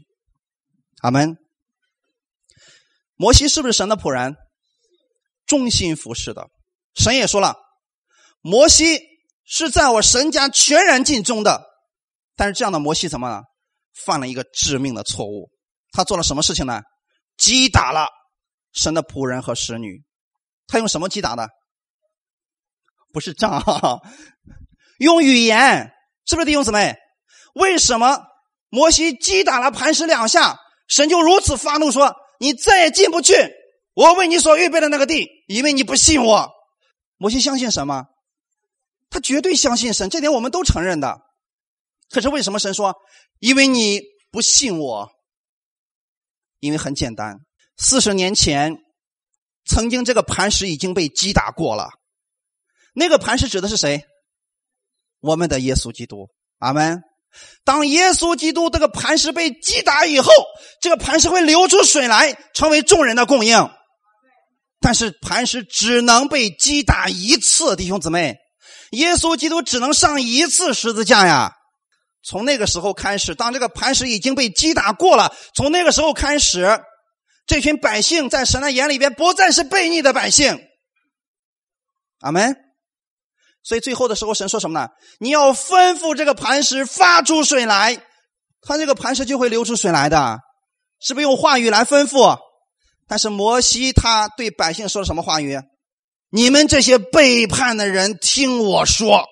[1.01, 1.39] 阿门。
[3.17, 4.37] 摩西是不是神的仆人？
[5.47, 6.49] 忠心服侍的。
[6.95, 7.57] 神也说了。
[8.43, 9.01] 摩西
[9.47, 11.65] 是在我神家全然尽忠的，
[12.37, 13.45] 但是这样的摩西怎么了？
[14.05, 15.49] 犯了一个致命的错误。
[15.93, 16.83] 他做了什么事情呢？
[17.39, 18.09] 击打了
[18.75, 20.05] 神的仆人和使女。
[20.67, 21.49] 他用什么击打的？
[23.13, 23.63] 不是杖，
[24.99, 25.93] 用语言，
[26.27, 26.97] 是不是弟兄姊妹？
[27.55, 28.21] 为什么
[28.69, 30.59] 摩西击打了磐石两下，
[30.89, 33.35] 神就如此发怒说：“你再也进不去
[33.95, 36.51] 我为你所预备的那个地，因为你不信我。”
[37.17, 38.07] 摩西相信什么？
[39.09, 41.21] 他绝对相信神，这点我们都承认的。
[42.11, 42.97] 可是为什么神说？
[43.39, 44.01] 因为你
[44.33, 45.09] 不信我。
[46.59, 47.37] 因为很简单，
[47.77, 48.77] 四十年前，
[49.67, 51.89] 曾经这个磐石已经被击打过了。
[52.95, 54.05] 那个磐石指的是谁？
[55.21, 56.29] 我们的耶稣基督。
[56.59, 57.03] 阿门。
[57.65, 60.31] 当耶稣基督这个磐石被击打以后，
[60.81, 63.69] 这个磐石会流出水来，成为众人的供应。
[64.81, 68.37] 但是磐石只能被击打一次，弟兄姊妹。
[68.93, 71.53] 耶稣基督只能上一次十字架呀！
[72.23, 76.81] 从那个时候开始，当这个磐石已经被击打过了，从那个时候开始，
[77.47, 80.59] 这群百姓在神的眼里边不再是悖逆的百姓。
[82.21, 82.57] 阿门。
[83.63, 84.89] 所以最后的时候，神说什么呢？
[85.21, 87.99] 你要吩咐这个磐石发出水来，
[88.61, 90.39] 他这个磐石就会流出水来的，
[91.01, 92.39] 是不是用话语来吩咐？
[93.09, 95.59] 但是摩西他对百姓说了什么话语？
[96.31, 99.25] 你们这些背叛的人，听我说，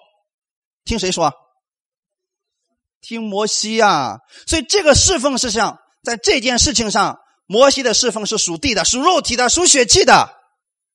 [0.84, 1.32] 听谁说？
[3.00, 4.18] 听摩西呀！
[4.46, 7.18] 所以这个侍奉事项，在这件事情上，
[7.52, 10.30] 摩西的侍奉是属地的、属肉体的、属血气的，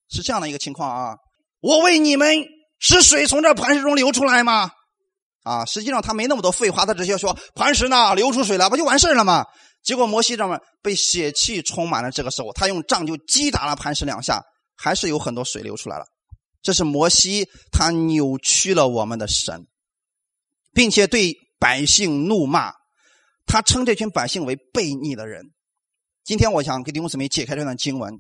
[0.10, 1.16] 是这样的一个情况啊！
[1.60, 2.44] 我为你们
[2.80, 4.72] 使水从这磐石中流出来吗？
[5.44, 9.46] 啊，实际上他没那么多废话，他直接说磐石呢流出水了，不就完事了吗？
[9.84, 14.42] 结果摩西这么被血气充满了，这个时候他用杖就击打了磐石两下。
[14.80, 16.06] 还是有很多水流出来了，
[16.62, 19.66] 这是摩西他扭曲了我们的神，
[20.72, 22.72] 并且对百姓怒骂，
[23.48, 25.44] 他称这群百姓为悖逆的人。
[26.28, 28.20] 今天我想给弟兄姊妹解开这段经文：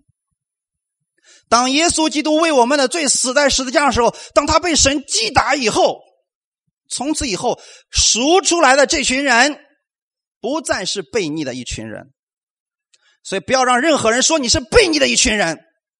[1.49, 5.99] 当耶稣基督为我们的罪死在十字架的时候，当他被神击打以后，
[6.89, 7.59] 从此以后
[7.91, 9.59] 赎出来的这群人
[10.39, 12.13] 不再是悖逆的一群人，
[13.23, 15.59] 所以不要让任何人说你是悖逆的一群人。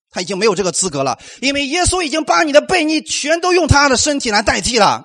[0.10, 5.04] 他已经没有这个资格了，因为耶稣已经把你的悖逆全都用他的身体来代替了。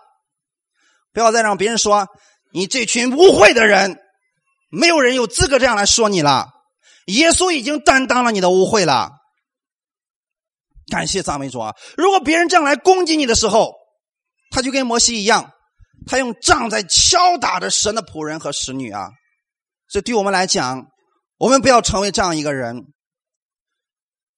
[1.13, 2.07] 不要再让别人说
[2.53, 3.99] 你这群污秽的人，
[4.71, 6.51] 没有人有资格这样来说你了。
[7.07, 9.11] 耶稣已经担当了你的污秽了。
[10.91, 11.75] 感谢赞美主啊！
[11.97, 13.73] 如果别人这样来攻击你的时候，
[14.51, 15.53] 他就跟摩西一样，
[16.07, 19.09] 他用杖在敲打着神的仆人和使女啊。
[19.89, 20.87] 这对我们来讲，
[21.39, 22.85] 我们不要成为这样一个人。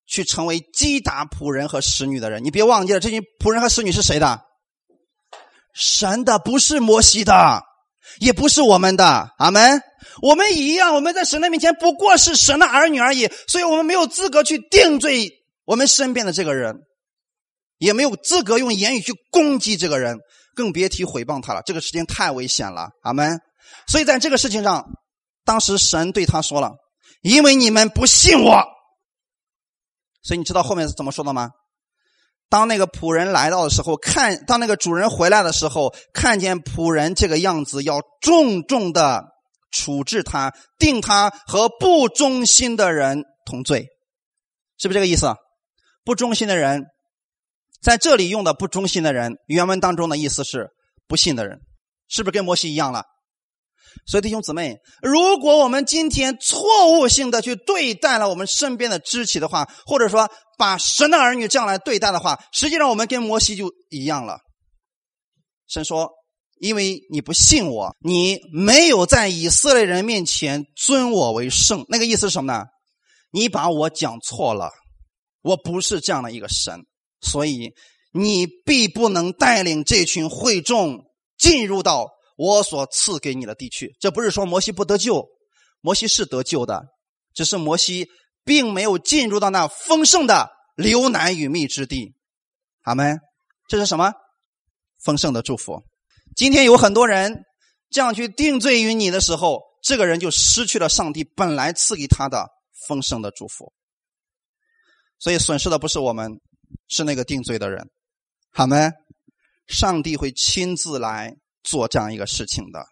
[0.07, 4.43] 去成为击打仆人和使女的人，你别忘记了，这群仆人和使女是谁的？
[5.75, 7.63] 神的，不是摩西的，
[8.21, 9.31] 也不是我们的。
[9.39, 9.83] 阿门。
[10.23, 15.31] 我们一样，我们在神的面前不过是神的儿女而已，所以我们没有资格去定罪
[15.65, 16.77] 我们身边的这个人，
[17.79, 20.19] 也没有资格用言语去攻击这个人，
[20.55, 21.63] 更别提毁谤他了。
[21.65, 22.91] 这个事情太危险了。
[23.03, 23.41] 阿门。
[23.87, 24.85] 所以在这个事情上，
[25.45, 26.73] 当时神对他说了
[27.23, 28.65] ：“因为你们不信我。”
[30.23, 31.51] 所以你知道后面是怎么说的吗？
[32.49, 39.25] 当那个仆人来到的时候，看当那个主人回来的时候，看见仆人这个样子，要重重的
[39.75, 43.89] 处置他，定他和不忠心的人同罪，
[44.79, 45.35] 是不是这个意思？
[46.05, 46.85] 不忠心的人，
[47.83, 50.69] 在这里用的不忠心的人，原文当中的意思是
[51.09, 51.59] 不信的人，
[52.09, 53.05] 是不是跟摩西一样了？
[54.07, 64.39] 所以弟兄姊妹，如果我们今天错误性的去对待了我们身边的肢体的话，或者说把神的儿女这样来对待的话，实际上我们跟摩西就一样了。
[65.67, 66.11] 神说
[66.61, 71.85] ：“因为你不信我，你没有在以色列人面前尊我为圣。
[71.89, 72.65] 那个意思是什么呢？
[73.31, 74.71] 你把我讲错了，
[75.43, 76.87] 我不是这样的一个神，
[77.21, 77.73] 所以
[78.13, 81.05] 你必不能带领这群会众
[81.37, 83.95] 进入到我所赐给你的地区。
[84.01, 85.27] 这不是说摩西不得救，
[85.81, 86.85] 摩西是得救的，
[87.35, 88.09] 只是摩西
[88.45, 92.15] 并没有进入到那丰盛的流奶与蜜之地。
[92.83, 93.19] 阿门。
[93.67, 94.13] 这是什么？
[95.03, 95.83] 丰盛的祝福。
[96.37, 97.45] 今天有很多人
[97.91, 102.49] 这样去定罪于你的时候，这个人就失去了上帝本来赐给他的
[102.89, 103.73] 丰盛的祝福。
[105.21, 106.41] 所以损失的不是我们，
[106.89, 107.89] 是那个定罪的人。
[108.53, 108.91] 好没？
[109.69, 112.85] 上帝会亲自来做这样一个事情的。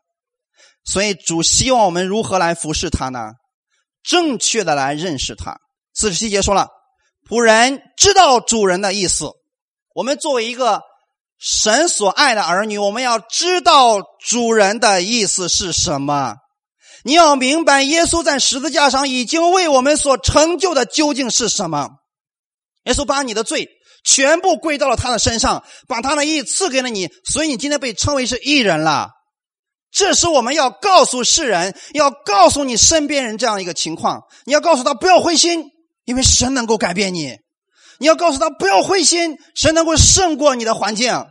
[0.85, 3.33] 所以主希望我们如何来服侍他呢？
[4.05, 5.57] 正确的来认识他。
[5.95, 6.69] 四十七节说了，
[7.29, 9.27] 仆人知道主人的意思。
[9.95, 10.81] 我们作为一个。
[11.45, 16.37] 神所爱的儿女，我们要知道主人的意思是什么。
[17.03, 21.89] 你要明白，耶稣在十字架上已经为我们所成就的究竟是什么。
[22.85, 23.69] 耶稣把你的罪
[24.05, 29.11] 全部归到了他的身上，把他的义赐给了你，所以你今天被称为是义人了。
[29.91, 34.23] 这是我们要告诉世人，要告诉你身边人这样一个情况。
[34.45, 35.65] 你要告诉他不要灰心，
[36.05, 37.37] 因为神能够改变你。
[38.03, 41.25] 你要告诉他不要灰心，神能够胜过你的环境。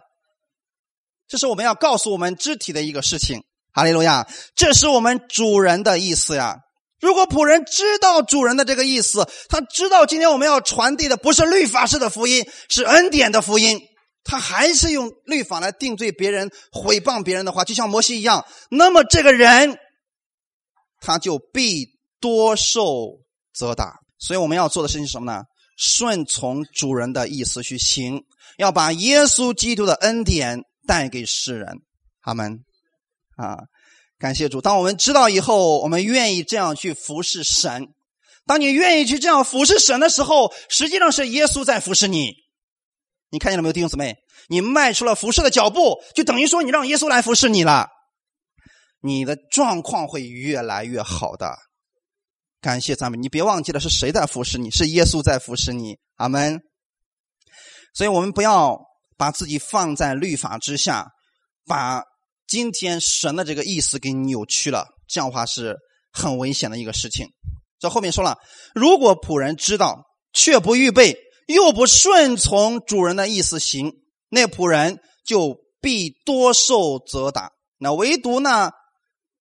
[1.27, 3.43] 这是我们要告诉我们肢体的一个事情。
[3.73, 6.55] 哈利路亚，这是我们主人的意思呀。
[7.01, 13.81] 如果仆人知道主人的这个意思，他知道今天我们要传递的不是律法式的福音，是恩典的福音，
[14.23, 19.77] 他还是用律法来定罪别人、毁谤别人的话，就像摩西一样，那么这个人
[21.01, 21.85] 他就必
[22.21, 23.19] 多受
[23.53, 23.95] 责打。
[24.19, 25.41] 所以我们要做的事情是什么呢？
[25.81, 28.23] 顺从主人的意思去行，
[28.59, 31.79] 要把耶稣基督的恩典带给世人。
[32.21, 32.59] 阿门。
[33.35, 33.57] 啊，
[34.19, 34.61] 感谢主！
[34.61, 37.87] 当我们知道以后，我们愿意这样去服侍神。
[38.45, 42.33] 当你愿意去这样服侍神的时候，实际上是耶稣在服侍你。
[43.31, 44.17] 你看见了没有，弟兄姊妹？
[44.49, 47.87] 你迈出了服侍的脚步，就等于说你让耶稣来服侍你了。
[49.01, 51.57] 你的状况会越来越好的。
[52.61, 55.97] 感谢咱们，你别忘记了是谁在服侍你，是耶稣在服侍你。
[56.17, 56.61] 阿门。
[57.95, 58.79] 所以我们不要
[59.17, 61.07] 把自己放在律法之下，
[61.65, 62.03] 把
[62.47, 65.75] 今天神的这个意思给扭曲了，这样的话是
[66.13, 67.27] 很危险的一个事情。
[67.79, 68.37] 这后面说了，
[68.75, 73.91] 如果仆人知道却不预备，又不顺从主人的意思行，
[74.29, 77.49] 那仆人就必多受责打。
[77.79, 78.69] 那唯独呢，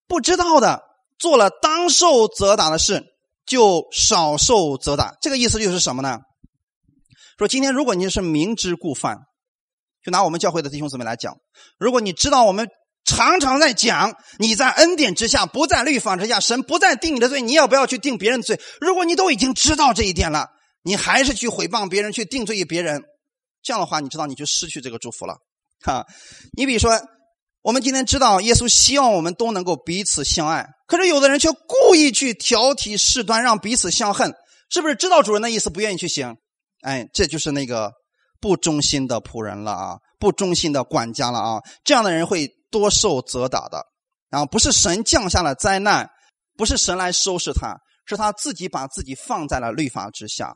[0.07, 0.81] 不知道的
[1.19, 3.05] 做了当受责打的事。
[3.45, 6.19] 就少受责打，这个意思就是什么呢？
[7.37, 9.17] 说今天如果你是明知故犯，
[10.03, 11.35] 就拿我们教会的弟兄姊妹来讲，
[11.77, 12.67] 如果你知道我们
[13.03, 18.59] 常常在讲你在恩典之下，不在律法之下，神不再定你的罪，你要不要去定别人的罪？
[18.79, 20.47] 如果你都已经知道这一点了，
[20.83, 23.01] 你还是去诽谤别人，去定罪于别人，
[23.63, 25.35] 这样的话，你知道你就失去这个祝福了。
[25.81, 26.05] 哈，
[26.57, 26.99] 你比如说。
[27.61, 34.33] 我们今天知道，耶稣希望我们都能够彼此相爱，可是有的人却故意去挑剔事端，让彼此相恨，
[34.69, 36.35] 是不是知道主人的意思不愿意去行？
[36.81, 37.91] 哎，这就是那个
[38.39, 41.61] 不忠心的仆人了啊，不忠心的管家了啊！
[41.83, 43.85] 这样的人会多受责打的。
[44.31, 46.09] 然后不是神降下了灾难，
[46.57, 47.75] 不是神来收拾他，
[48.07, 50.55] 是他自己把自己放在了律法之下，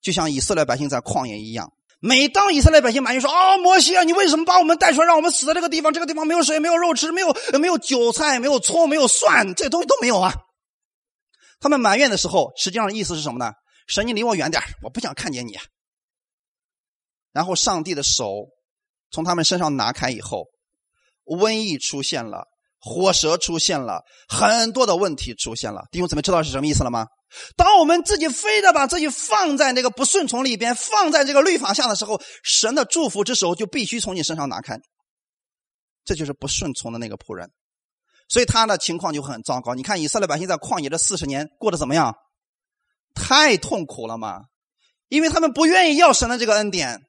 [0.00, 1.70] 就像以色列百姓在旷野一样。
[1.98, 5.92] 每当以色列百姓埋怨说：“啊，摩西啊，你为什么把我们带出来，让我们死在这个地方？
[5.92, 10.34] 这个地方没有水，没有肉吃，没有没有韭菜，没有葱，没有蒜，这东西都没有啊！”
[11.58, 13.52] 他们埋怨的时候，实际上意思是什么呢？
[13.88, 15.56] 神，你离我远点我不想看见你。
[17.32, 18.48] 然后上帝的手
[19.10, 20.46] 从他们身上拿开以后，
[21.24, 22.46] 瘟疫出现了，
[22.78, 25.84] 火蛇出现了，很多的问题出现了。
[25.90, 27.06] 弟兄姊妹，知道是什么意思了吗？
[27.56, 34.78] 当我们自己非得把自己放在那个不顺从里边，放在这个律法下的时候，神的祝福之手就必须从你身上拿开。
[36.04, 37.50] 这就是不顺从的那个仆人，
[38.28, 39.74] 所以他的情况就很糟糕。
[39.74, 42.14] 你看以色列百姓在旷野这四十年过得怎么样？
[43.14, 44.42] 太痛苦了嘛！
[45.08, 47.00] 因为他们不愿意要神的这个恩典，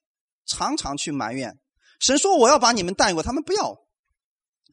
[0.47, 1.53] 常常去埋怨
[1.99, 3.75] 神说：“我要把你们带过。”他们不要。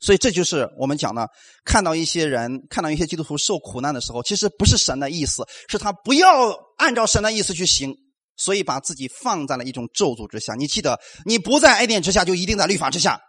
[0.01, 1.29] 所以这就是我们讲的，
[1.65, 7.95] 看到一些人，看到一些基督徒受苦难的时候，其实不是神的意思，是他不要按照神的意思去行，
[8.37, 10.55] 所以把自己放在了一种咒诅之下。
[10.55, 13.21] 你记得，你不在恩典之下，就一定在律法之下，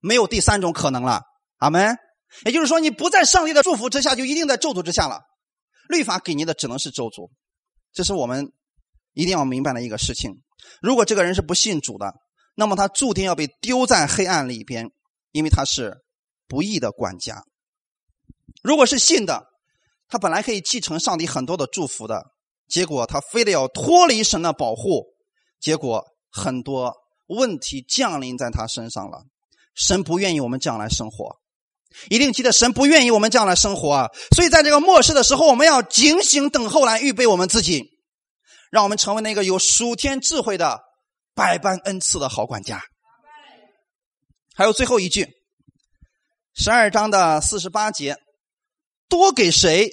[0.00, 1.22] 没有第三种可能了。
[1.58, 1.96] 阿门。
[2.44, 5.22] 也就是说，你不在上帝的祝福之下，就一定在咒诅之下了。
[5.88, 7.30] 律法给你的只能是咒诅，
[7.94, 8.52] 这是我们
[9.14, 10.42] 一定要明白的一个事情。
[10.82, 12.12] 如果这个人是不信主的，
[12.54, 14.90] 那么他注定要被丢在黑暗里边，
[15.38, 15.96] 因为他是。
[16.50, 17.44] 不义的管家。
[18.62, 19.48] 如果是信的，
[20.08, 22.24] 他本来可以继承上帝很多的祝福的，
[22.66, 25.04] 结果他非得要脱离神的保护，
[25.60, 26.94] 结果很多
[27.26, 29.24] 问题降临在他身上了。
[29.74, 31.36] 神不愿意我们这样来生活，
[32.08, 34.08] 一定记得神不愿意我们这样来生活啊！
[34.34, 37.84] 所以在这个末世的时候，我们要警醒等候，来预备我们自己，
[38.70, 40.80] 让我们成为那个有属天智慧的
[41.34, 42.82] 百般恩赐的好管家。
[44.58, 45.24] 还有最后一句，
[46.52, 48.16] 十二章的四十八节。
[49.08, 49.88] 多给谁，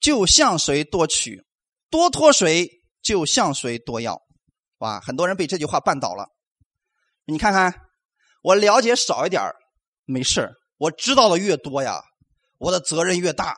[0.00, 1.42] 就向谁多取；
[1.90, 2.66] 多托谁，
[3.02, 4.22] 就向谁多要。
[4.78, 6.28] 哇，很多人被这句话绊倒了。
[7.26, 7.74] 你看看，
[8.42, 9.52] 我了解少一点
[10.06, 12.00] 没事我知道的越多呀，
[12.56, 13.54] 我的责任越大。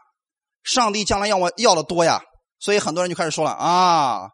[0.65, 2.21] 上帝将来要我要的多呀，
[2.59, 4.29] 所以很多人就开始说了啊，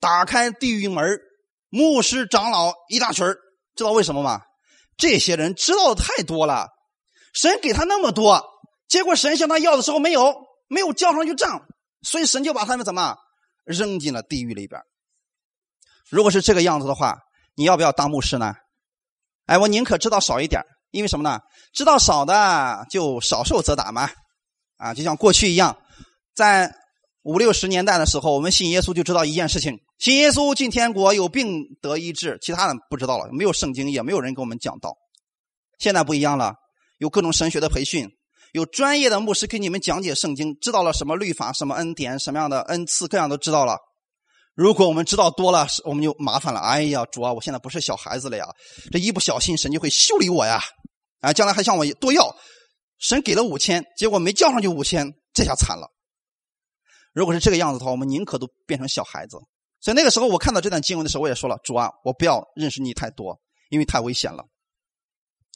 [0.00, 1.20] 打开地狱门，
[1.68, 3.26] 牧师长老一大群
[3.76, 4.40] 知道为什么吗？
[4.96, 6.68] 这些人知道的太多了，
[7.34, 8.44] 神给他那么多。
[8.88, 10.34] 结果神向他要的时候没有，
[10.68, 11.62] 没有交上去账，
[12.02, 13.16] 所以神就把他们怎么
[13.64, 14.80] 扔进了地狱里边。
[16.10, 17.18] 如果是这个样子的话，
[17.54, 18.54] 你要不要当牧师呢？
[19.46, 21.40] 哎，我宁可知道少一点，因为什么呢？
[21.72, 24.10] 知道少的就少受责打嘛。
[24.76, 25.78] 啊，就像过去一样，
[26.34, 26.74] 在
[27.22, 34.96] 五六十年代的时候，我们信耶稣就知道一件事情：信耶稣进天国有病得医治，其他的不知道了，没有圣经，也没有人给我们讲道。
[35.78, 36.56] 现在不一样了，
[36.98, 38.10] 有各种神学的培训。
[38.50, 43.78] 有专业的牧师给你们讲解圣经，知道了什么律法、什么恩典、什么样的恩赐，各样都知道了。
[44.56, 46.58] 如果我们知道多了，我们就麻烦了。
[46.58, 48.44] 哎呀，主啊，我现在不是小孩子了呀！
[48.90, 50.60] 这一不小心，神就会修理我呀！
[51.20, 52.34] 啊，将来还向我多要。
[52.98, 55.86] 神给了五千，结果没叫上就五千，这下惨了。
[57.12, 59.36] 如果是这个样子的话，我们宁可都变成小孩子。
[59.82, 64.44] 所以那个时候，我看到这段经文的时候，我也说了：主啊，我不要认识你太多，因为太危险了。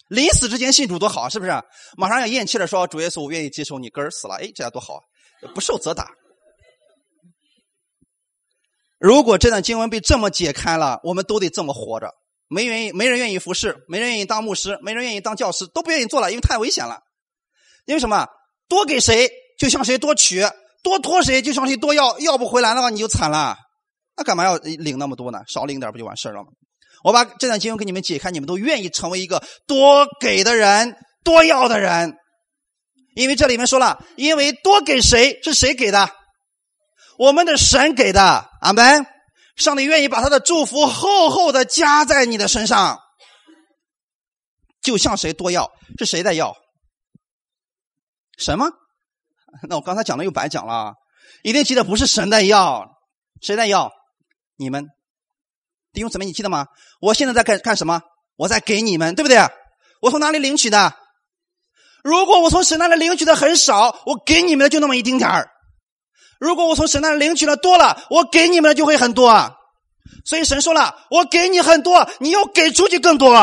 [0.09, 1.53] 临死之前信主多好，是不是？
[1.97, 5.01] 马上要咽气了，说主耶稣，我愿意接受你，哥儿死了，哎，这样多好，
[5.55, 6.11] 不受责打。
[8.99, 12.13] 如果这段经文被这么解开了，我们都得这么活着。
[12.49, 17.01] 没愿意，没人愿意服侍，没人愿意当牧师，没人愿意当教师，都不愿意做了，因为太危险了。
[17.85, 18.27] 因为什么？
[18.69, 20.43] 多给谁，就向谁多取；
[20.83, 22.19] 多托谁，就向谁多要。
[22.19, 23.57] 要不回来的话，你就惨了。
[24.17, 25.41] 那干嘛要领那么多呢？
[25.47, 26.49] 少领点不就完事了吗？
[27.05, 32.15] 我把这段经文给你们解开，你们都愿意成为一个多给的人、多要的人，
[33.15, 36.11] 因为这里面说了，因为多给谁是谁给的？
[37.19, 39.07] 我们的神给的，阿门。
[39.57, 42.99] 上帝愿意把他的祝福厚厚的加在你的身上，
[44.83, 46.55] 就向谁多要，是谁在要？
[48.39, 48.71] 什么？
[49.69, 50.95] 那我刚才讲的又白讲了，
[51.43, 52.87] 一定记得不是神在要，
[53.41, 53.91] 谁在要？
[54.57, 54.87] 你们。
[55.93, 56.67] 弟兄姊妹，你记得吗？
[57.01, 58.03] 我现在在干干什么？
[58.37, 59.39] 我在给你们，对不对？
[60.03, 60.95] 我从哪里领取的？
[62.05, 65.45] 如果我从神那里领取的很少，我给你们的就那么一丁点儿；
[66.39, 69.57] 如果我从神那里领取的多了，我给你们的就会很多。
[70.25, 73.35] 所以神说了，我给你很多，你要给出去更多。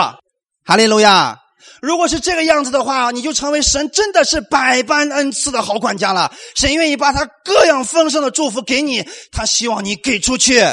[0.64, 1.40] 哈利路亚！
[1.82, 6.32] 如果是这个样子的话，你就成为神真的是百般恩赐的好管家了。
[6.56, 10.64] 神愿意把他各样丰盛的祝福给你，他希望你给出去。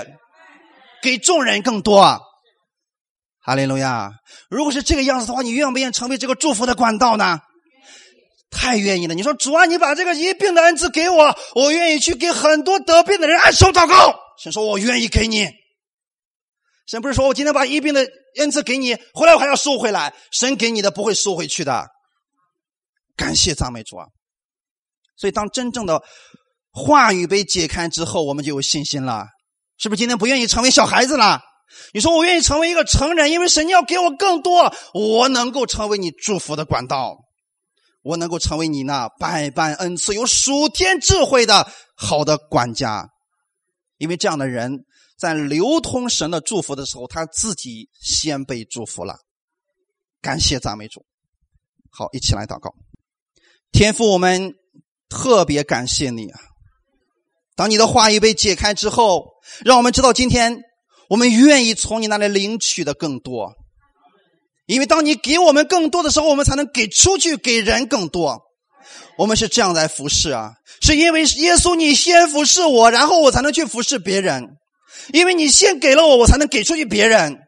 [1.02, 2.20] 给众人更多，
[3.42, 4.10] 哈利路亚！
[4.48, 7.40] 如果是这个样子的话，你愿不愿意成为这个祝福的管道呢？
[8.50, 9.14] 太愿意了！
[9.14, 14.14] 你说主啊，你把这个医病的恩赐给我，我愿意去给很多得病的人按手祷告。
[14.42, 15.48] 神说，我愿意给你。
[16.86, 18.06] 神不是说我今天把医病的
[18.38, 20.12] 恩赐给你，回来我还要收回来。
[20.32, 21.86] 神给你的不会收回去的。
[23.16, 24.06] 感谢赞美主啊！
[25.16, 26.02] 所以，当真正的
[26.72, 29.26] 话语被解开之后，我们就有信心了。
[29.80, 31.40] 是不是今天不愿意成为小孩子了？
[31.94, 37.16] 你说我愿意成为一个成人，因为神要给我更多，我能够成为你祝福的管道，
[38.02, 41.66] 我能够成为你那百般恩赐、有属天智慧的
[41.96, 43.08] 好的管家。
[43.96, 44.84] 因为这样的人
[45.18, 49.16] 在流通神的祝福的时候，他自己先被祝福了。
[50.20, 51.06] 感谢赞美主。
[51.90, 52.74] 好，一起来祷告。
[53.72, 54.52] 天父，我们
[55.08, 56.40] 特别感谢你啊。
[57.60, 59.34] 当你的话语被解开之后，
[59.66, 60.62] 让我们知道今天
[61.10, 63.52] 我们愿意从你那里领取的更多，
[64.64, 68.40] 因为当你给我们更多的时候，我们才能给出去给人更多。
[69.18, 74.42] 我们是这样来服侍啊，是因为耶稣你先服侍我，然后我才能去服侍别人，
[75.12, 77.40] 因为你先给了我，我才能给出去别人。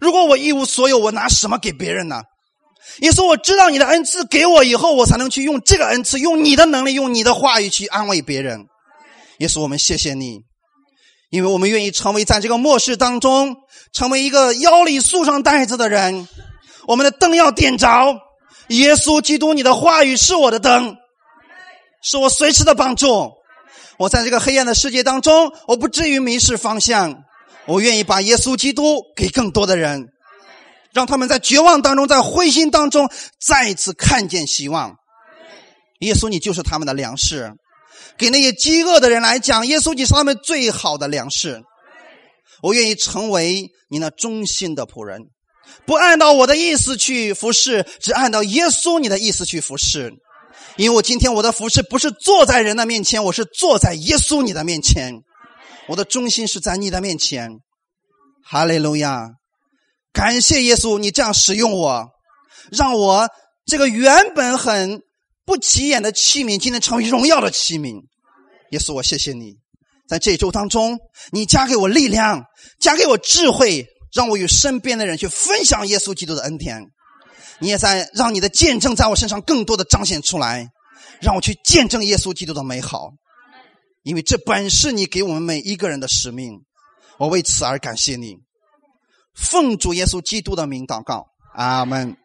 [0.00, 2.22] 如果我一无所有，我拿什么给别人呢？
[3.02, 8.66] 耶稣，我知道你的恩赐给我以后，我才能去用这个恩赐，用你的能力，用你的话语去安慰别人。
[9.38, 10.40] 也是我们谢谢你，
[11.30, 13.56] 因为我们愿意成为在这个末世当中，
[13.92, 16.28] 成为一个腰里束上带子的人。
[16.86, 18.16] 我们的灯要点着，
[18.68, 20.96] 耶稣基督，你的话语是我的灯，
[22.02, 23.30] 是我随时的帮助。
[23.98, 27.24] 我在这个黑暗的世界当中，我不至于迷失方向。
[27.66, 30.08] 我愿意把耶稣基督给更多的人，
[30.92, 34.96] 让他们在绝望当中，在灰心当中再一次看见希望。
[36.00, 37.52] 耶稣，你就是他们的粮食。
[38.18, 41.62] 给那些饥饿的人来讲，耶稣你是他们最好的粮食。
[42.60, 45.20] 我愿意成为你那忠心的仆人，
[45.86, 50.12] 不按照我的意思去服侍，只按照耶稣你的意思去服侍。
[50.76, 55.14] 因为我今天我的服饰不是坐在人的面前，我是坐在耶稣你的面前，
[55.88, 57.50] 我的中心是在你的面前。
[58.44, 59.28] 哈利路亚，
[60.12, 62.08] 感谢耶稣，你这样使用我，
[62.72, 63.28] 让我
[63.66, 65.00] 这个原本很
[65.44, 68.07] 不起眼的器皿，今天成为荣耀的器皿。
[68.70, 69.54] 耶稣，我谢谢你，
[70.08, 70.98] 在这一周当中，
[71.32, 72.44] 你加给我力量，
[72.80, 76.82] 加给我智慧，让我与身边的人去分享耶稣基督的恩典。
[77.60, 80.68] 你也在让你的见证在我身上更多的彰显出来，
[81.20, 83.10] 让我去见证耶稣基督的美好，
[84.02, 86.60] 因为这本是你给我们每一个人的使命。
[87.18, 88.36] 我为此而感谢你，
[89.34, 92.16] 奉主耶稣基督的名祷告，阿门。